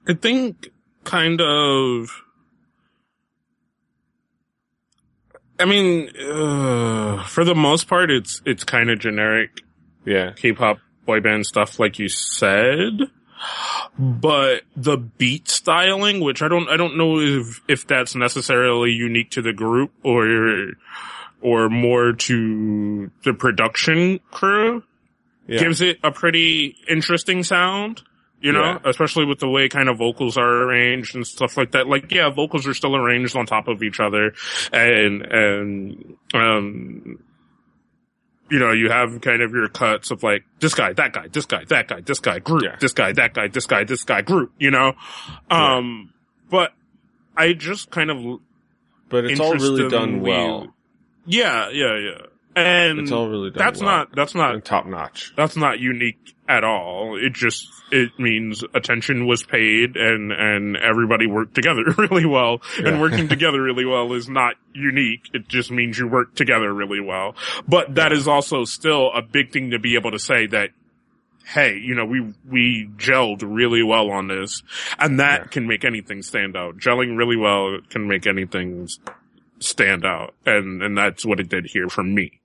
[0.08, 0.70] I think
[1.04, 2.22] kind of.
[5.62, 9.60] I mean, uh, for the most part, it's it's kind of generic
[10.04, 10.32] Yeah.
[10.32, 12.98] K-pop boy band stuff, like you said.
[13.98, 19.30] But the beat styling, which I don't, I don't know if if that's necessarily unique
[19.32, 20.72] to the group or
[21.40, 24.82] or more to the production crew
[25.48, 25.58] Yeah.
[25.58, 28.02] gives it a pretty interesting sound.
[28.42, 28.78] You know, Yeah.
[28.86, 31.86] especially with the way kind of vocals are arranged and stuff like that.
[31.86, 34.34] Like, yeah, vocals are still arranged on top of each other
[34.72, 37.18] and, and, um,
[38.50, 41.46] you know, you have kind of your cuts of like, this guy, that guy, this
[41.46, 42.76] guy, that guy, this guy, group, Yeah.
[42.80, 44.94] this guy, that guy, this guy, this guy, group, you know?
[45.48, 46.12] Um,
[46.50, 46.72] but
[47.36, 48.40] I just kind of
[49.08, 50.74] but it's all really done well.
[51.26, 52.26] Yeah, yeah, yeah.
[52.54, 53.88] And It's all really that's well.
[53.90, 55.32] not that's not top notch.
[55.36, 57.16] that's not unique at all.
[57.16, 62.60] It just it means attention was paid and and everybody worked together really well.
[62.78, 62.88] Yeah.
[62.88, 65.30] And working together really well is not unique.
[65.32, 67.34] It just means you work together really well.
[67.66, 70.70] But that is also still a big thing to be able to say that
[71.54, 74.62] hey, you know, we we gelled really well on this,
[74.98, 75.46] and that Yeah.
[75.48, 76.76] can make anything stand out.
[76.78, 78.88] Gelling really well can make anything
[79.58, 82.40] stand out, and and that's what it did here for me.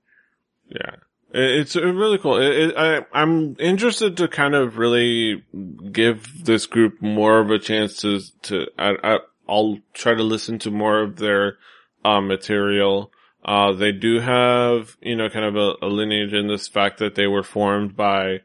[0.70, 0.96] Yeah.
[1.34, 2.38] It's uh, really cool.
[2.38, 5.44] It, it, I, I'm interested to kind of really
[5.92, 10.60] give this group more of a chance to, to, I, I, I'll try to listen
[10.60, 11.58] to more of their,
[12.06, 13.12] uh, material.
[13.44, 17.16] Uh, they do have, you know, kind of a, a lineage in this fact that
[17.16, 18.42] they were formed by,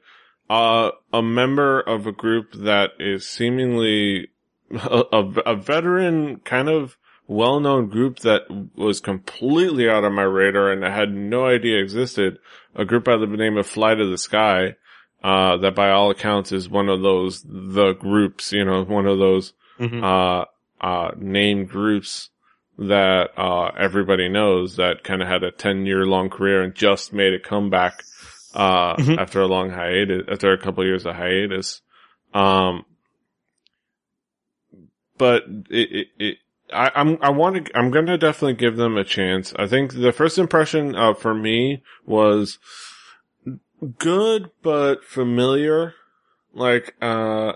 [0.51, 4.29] uh, a member of a group that is seemingly
[4.71, 6.97] a, a, a veteran kind of
[7.27, 8.43] well-known group that
[8.77, 12.39] was completely out of my radar and I had no idea existed.
[12.75, 14.77] A group by the name of Fly to the Sky,
[15.23, 19.19] uh, that by all accounts is one of those, the groups, you know, one of
[19.19, 19.53] those,
[20.03, 20.45] uh,
[20.81, 22.31] uh, named groups
[22.79, 27.13] that, uh, everybody knows that kind of had a 10 year long career and just
[27.13, 28.03] made a comeback,
[28.55, 29.19] uh, Mhm.
[29.19, 31.81] after a long hiatus, after a couple years of hiatus.
[32.35, 32.85] Um,
[35.19, 36.37] but it, it, it
[36.73, 39.53] I, I'm, I want to, I'm to definitely give them a chance.
[39.57, 42.59] I think the first impression, uh, for me was
[43.99, 45.95] good, but familiar.
[46.55, 47.55] Like, uh,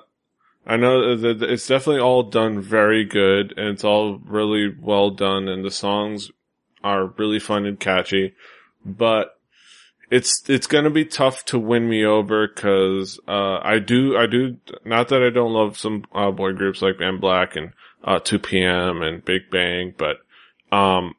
[0.67, 5.49] I know that it's definitely all done very good and it's all really well done
[5.49, 6.31] and the songs
[6.83, 8.35] are really fun and catchy,
[8.85, 9.39] but
[10.11, 14.57] it's, it's gonna be tough to win me over cause, uh, I do, I do,
[14.85, 17.73] not that I don't love some, uh, boy groups like Ben Black and,
[18.05, 20.17] uh, 2PM and Big Bang, but,
[20.77, 21.15] um,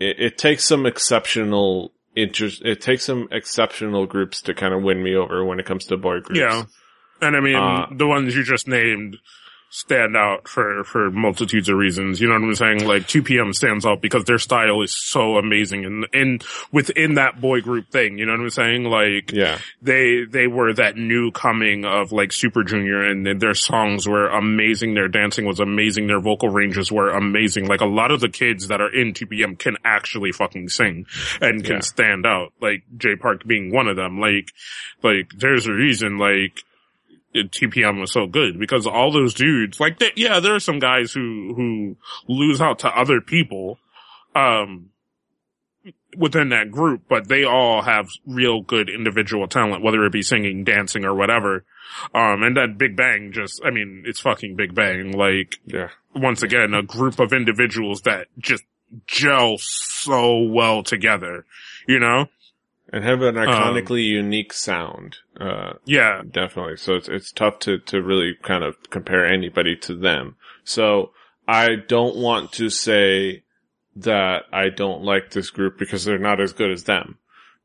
[0.00, 5.02] it, it takes some exceptional interest, it takes some exceptional groups to kind of win
[5.02, 6.40] me over when it comes to boy groups.
[6.40, 6.64] Yeah.
[7.20, 9.16] And I mean, Uh, the ones you just named
[9.70, 12.20] stand out for, for multitudes of reasons.
[12.20, 12.86] You know what I'm saying?
[12.86, 16.42] Like 2PM stands out because their style is so amazing and, and
[16.72, 18.84] within that boy group thing, you know what I'm saying?
[18.84, 19.58] Like, Yeah.
[19.82, 24.94] they, they were that new coming of like Super Junior and their songs were amazing.
[24.94, 26.06] Their dancing was amazing.
[26.06, 27.66] Their vocal ranges were amazing.
[27.66, 31.06] Like a lot of the kids that are in 2PM can actually fucking sing
[31.42, 31.80] and can Yeah.
[31.80, 32.52] stand out.
[32.60, 34.18] Like Jay Park being one of them.
[34.18, 34.50] Like,
[35.02, 36.62] like there's a reason like,
[37.34, 41.12] 2PM was so good because all those dudes, like, they, yeah, there are some guys
[41.12, 41.96] who, who
[42.32, 43.78] lose out to other people,
[44.34, 44.90] um,
[46.16, 50.64] within that group, but they all have real good individual talent, whether it be singing,
[50.64, 51.64] dancing, or whatever.
[52.14, 55.12] Um, and that Big Bang just, I mean, it's fucking Big Bang.
[55.12, 55.88] Like, Yeah.
[56.14, 58.64] once again, a group of individuals that just
[59.06, 61.44] gel so well together,
[61.86, 62.26] you know?
[62.90, 65.18] And have an iconically unique sound.
[65.38, 66.22] Uh, Yeah.
[66.28, 66.76] definitely.
[66.76, 70.36] So it's, it's tough to, to really kind of compare anybody to them.
[70.64, 71.10] So
[71.46, 73.44] I don't want to say
[73.96, 77.18] that I don't like this group because they're not as good as them.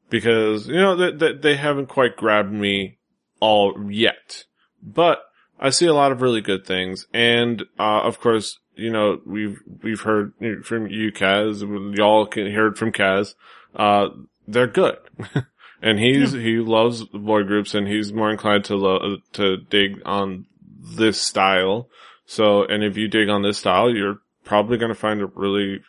[0.09, 2.97] Because, you know, that, that they haven't quite grabbed me
[3.39, 4.45] all yet.
[4.81, 5.19] But
[5.59, 7.07] I see a lot of really good things.
[7.13, 11.61] And, uh, of course, you know, we've, we've heard from you, Kaz,
[11.97, 13.35] y'all can heard from Kaz,
[13.75, 14.09] uh,
[14.47, 14.97] they're good.
[15.81, 20.45] and he's, he loves boy groups and he's more inclined to lo- to dig on
[20.95, 21.89] this style.
[22.25, 25.81] So, and if you dig on this style, you're probably going to find a really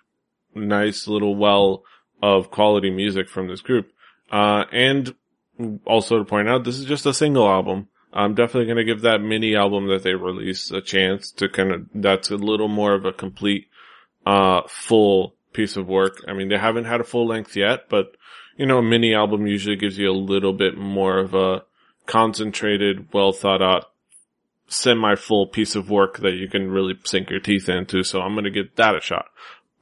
[0.55, 1.85] nice little well
[2.23, 3.91] of quality music from this group.
[4.31, 5.15] Uh, and
[5.85, 7.89] also to point out, this is just a single album.
[8.13, 11.73] I'm definitely going to give that mini album that they released a chance to kind
[11.73, 13.67] of, that's a little more of a complete,
[14.25, 16.25] uh, full piece of work.
[16.29, 18.17] I mean, they haven't had a full length yet, but
[18.57, 21.63] you know, a mini album usually gives you a little bit more of a
[22.07, 23.91] concentrated, well thought out,
[24.67, 28.03] semi full piece of work that you can really sink your teeth into.
[28.03, 29.27] So I'm going to give that a shot.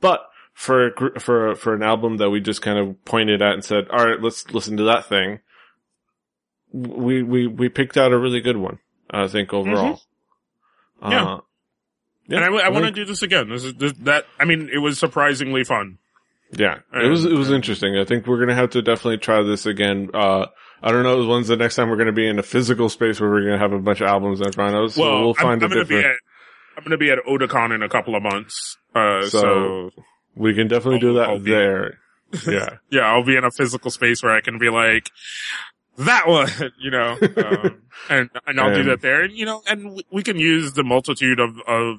[0.00, 0.20] But
[0.54, 4.06] for, for, for an album that we just kind of pointed at and said, all
[4.06, 5.40] right, let's listen to that thing.
[6.72, 8.78] We, we, we picked out a really good one,
[9.10, 10.00] I think overall.
[11.02, 11.24] Yeah.
[11.24, 11.40] Uh,
[12.28, 13.48] yeah, and I, I want to do this again.
[13.48, 14.26] This is this, that.
[14.38, 15.98] I mean, it was surprisingly fun.
[16.52, 17.96] Yeah, it was it was And- interesting.
[17.96, 20.10] I think we're gonna have to definitely try this again.
[20.12, 20.46] Uh,
[20.82, 23.30] I don't know when's the next time we're gonna be in a physical space where
[23.30, 24.94] we're gonna have a bunch of albums in front of us.
[24.96, 26.06] So well, we'll I'm, I'm a going to be different.
[26.06, 28.78] at I'm going to be at Otakon in a couple of months.
[28.94, 29.90] Uh, so, So-
[30.34, 31.98] we can definitely do I'll- that I'll be- there.
[32.46, 35.10] Yeah, yeah, I'll be in a physical space where I can be like
[35.98, 36.48] that one,
[36.80, 40.22] you know, um, and and I'll do that there, and you know, and we- we
[40.22, 41.96] can use the multitude of of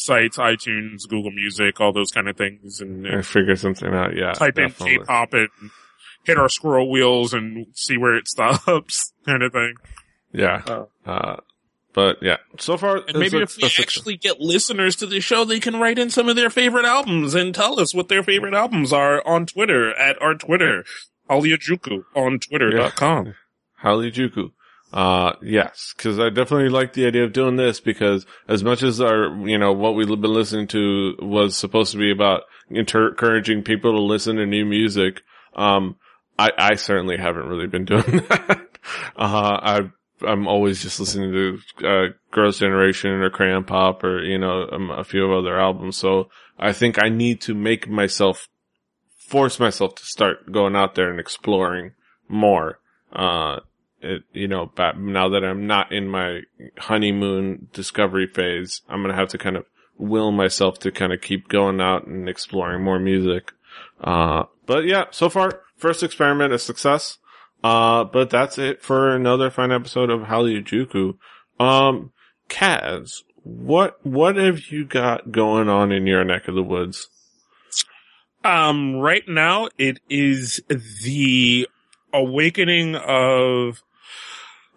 [0.00, 4.16] sites, iTunes, Google Music, all those kind of things, and, And and figure something out.
[4.16, 4.32] Yeah.
[4.32, 4.94] type definitely.
[4.94, 5.48] in K-pop and
[6.24, 9.74] hit our scroll wheels and see where it stops, kind of thing.
[10.32, 10.62] Yeah.
[10.66, 10.88] Oh.
[11.04, 11.36] Uh,
[11.92, 15.58] but yeah, so far, And maybe if we actually get listeners to the show, they
[15.58, 18.92] can write in some of their favorite albums and tell us what their favorite albums
[18.92, 20.84] are on Twitter at our Twitter,
[21.28, 23.34] Hallyu Juku on twitter.com.
[23.82, 24.52] Hallyu Juku.
[24.92, 29.00] Uh, yes, cause I definitely like the idea of doing this because as much as
[29.00, 33.62] our, you know, what we've been listening to was supposed to be about inter- encouraging
[33.62, 35.22] people to listen to new music,
[35.54, 35.96] um,
[36.38, 38.66] I, I certainly haven't really been doing that.
[39.16, 39.80] uh, I,
[40.22, 41.32] I'm always just listening
[41.78, 45.98] to, uh, Girls' Generation or Crayon Pop or, you know, um, a few other albums.
[45.98, 48.48] So I think I need to make myself,
[49.18, 51.92] force myself to start going out there and exploring
[52.28, 52.80] more.
[53.12, 53.60] Uh,
[54.00, 56.40] it, you know, now that I'm not in my
[56.78, 59.64] honeymoon discovery phase, I'm going to have to kind of
[59.98, 63.52] will myself to kind of keep going out and exploring more music.
[64.00, 67.18] Uh, but yeah, so far, first experiment a success.
[67.62, 71.18] Uh, but that's it for another fun episode of Hallyu Juku.
[71.62, 72.12] Um,
[72.48, 77.08] Kaz, what, what have you got going on in your neck of the woods?
[78.42, 80.62] Um, right now it is
[81.02, 81.68] the
[82.14, 83.82] awakening of,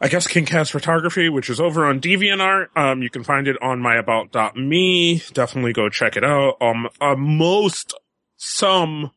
[0.03, 2.75] I guess, King Kaz Photography, which is over on DeviantArt.
[2.75, 5.23] Um, you can find it on myabout.me.
[5.31, 6.57] Definitely go check it out.
[6.59, 7.93] Um, uh, most,
[8.35, 9.11] some,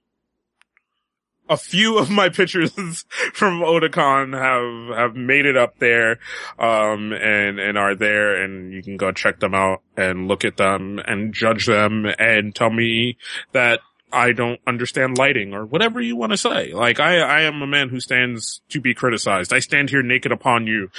[1.48, 6.20] a few of my pictures from Otakon have, have made it up there,
[6.56, 10.56] um, and, and are there and you can go check them out and look at
[10.56, 13.18] them and judge them and tell me
[13.50, 13.80] that
[14.16, 16.72] I don't understand lighting or whatever you want to say.
[16.72, 19.52] Like I, I am a man who stands to be criticized.
[19.52, 20.90] I stand here naked upon you,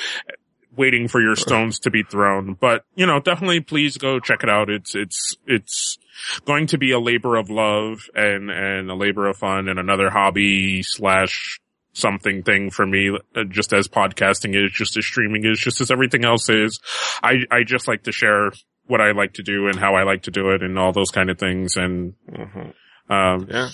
[0.76, 2.54] waiting for your stones to be thrown.
[2.54, 4.70] But, you know, definitely please go check it out.
[4.70, 5.98] It's, it's, it's
[6.46, 10.12] going to be a labor of love and, and a labor of fun and another
[10.12, 11.60] hobby slash
[11.94, 15.90] something thing for me, uh, just as podcasting is, just as streaming is, just as
[15.90, 16.80] everything else is.
[17.24, 18.52] I, I just like to share
[18.86, 21.10] what I like to do and how I like to do it and all those
[21.10, 21.76] kind of things.
[21.76, 22.74] And, Mhm.
[23.10, 23.70] Um, Yeah.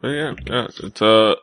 [0.00, 1.34] But yeah, yeah, it's, uh,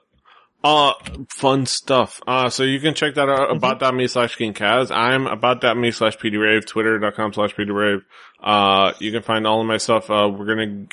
[0.64, 0.94] uh,
[1.30, 2.22] fun stuff.
[2.26, 4.90] Uh, so you can check that out, about.me slash KingKaz.
[4.92, 8.02] I'm about.me slash PDRave, twitter.com slash PDRave.
[8.42, 10.10] Uh, you can find all of my stuff.
[10.10, 10.88] Uh, we're gonna,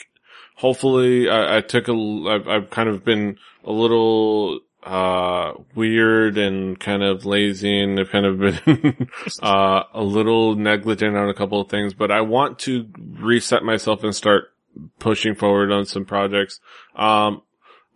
[0.57, 6.79] hopefully, I, I took a, I've, I've kind of been a little, uh, weird and
[6.79, 9.09] kind of lazy and I've kind of been,
[9.43, 12.87] uh, a little negligent on a couple of things, but I want to
[13.19, 14.54] reset myself and start
[14.99, 16.61] pushing forward on some projects.
[16.97, 17.43] Um,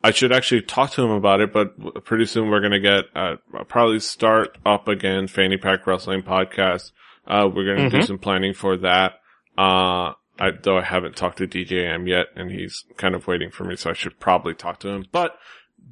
[0.03, 3.05] I should actually talk to him about it, but pretty soon we're going to get,
[3.17, 6.93] uh, I'll probably start up again Fanny Pack Wrestling podcast.
[7.27, 8.07] Uh, we're going to do Mhm.
[8.07, 9.15] some planning for that.
[9.59, 13.65] Uh, I, though I haven't talked to DJM yet and he's kind of waiting for
[13.65, 15.05] me, so I should probably talk to him.
[15.11, 15.37] But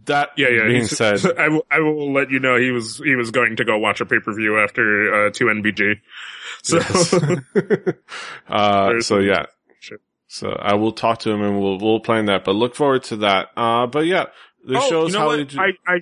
[0.05, 0.67] that yeah, yeah.
[0.69, 3.65] being said, I will, I will let you know he was, he was going to
[3.65, 5.97] go watch a pay-per-view after, uh, 2NBG.
[6.63, 6.79] So,
[8.49, 9.47] uh, so yeah.
[10.29, 13.17] So I will talk to him and we'll, we'll plan that, but look forward to
[13.19, 13.49] that.
[13.57, 14.27] Uh, but yeah,
[14.65, 15.59] the oh, show's you know how what?
[15.59, 16.01] I, I,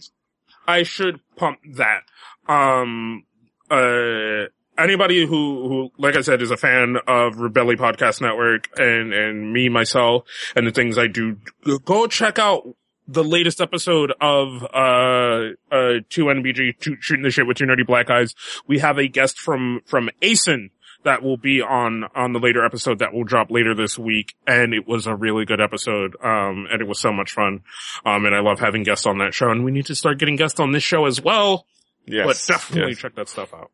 [0.66, 2.02] I should pump that.
[2.48, 3.24] Um,
[3.70, 4.48] uh,
[4.78, 9.52] anybody who, who, like I said, is a fan of Rebelli Podcast Network and, and
[9.52, 10.24] me, myself,
[10.56, 11.36] and the things I do,
[11.84, 17.58] go check out the latest episode of, uh, uh, 2NBG, two, Shooting the Shit with
[17.58, 18.34] Two Nerdy Black Guys.
[18.66, 20.70] We have a guest from, from ASIN
[21.04, 24.34] that will be on, on the later episode that will drop later this week.
[24.46, 26.16] And it was a really good episode.
[26.22, 27.60] Um, and it was so much fun.
[28.04, 30.36] Um, and I love having guests on that show and we need to start getting
[30.36, 31.66] guests on this show as well.
[32.06, 32.98] yes, but definitely yes.
[32.98, 33.70] check that stuff out.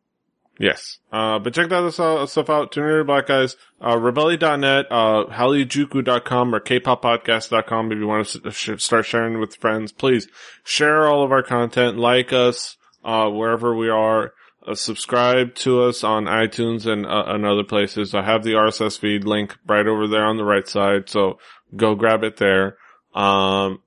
[0.59, 0.99] Yes.
[1.11, 2.71] Uh, but check that stuff out.
[2.71, 9.05] Tuner Black Guys, uh, rebelli.net, uh, halijuku.com or kpoppodcast.com if you want to sh- start
[9.07, 9.91] sharing with friends.
[9.91, 10.27] Please
[10.63, 14.33] share all of our content, like us, uh, wherever we are.
[14.65, 18.13] Uh, subscribe to us on iTunes and, uh, and other places.
[18.13, 21.09] I have the RSS feed link right over there on the right side.
[21.09, 21.39] So
[21.75, 22.77] go grab it there.
[23.15, 23.81] Um,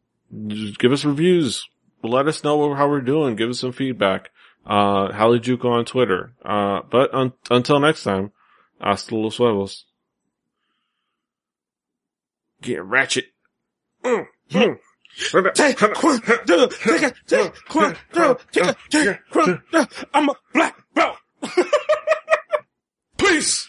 [0.48, 1.64] just give us reviews.
[2.02, 3.36] Let us know how we're doing.
[3.36, 4.30] Give us some feedback
[4.66, 6.32] uh, Hallyu Juku on Twitter.
[6.44, 8.32] Uh, but un- until next time,
[8.80, 9.84] hasta los huevos.
[12.60, 13.26] Get ratchet.
[14.02, 14.78] Mm, mm.
[20.12, 21.16] I'm a black belt.
[23.18, 23.68] Peace!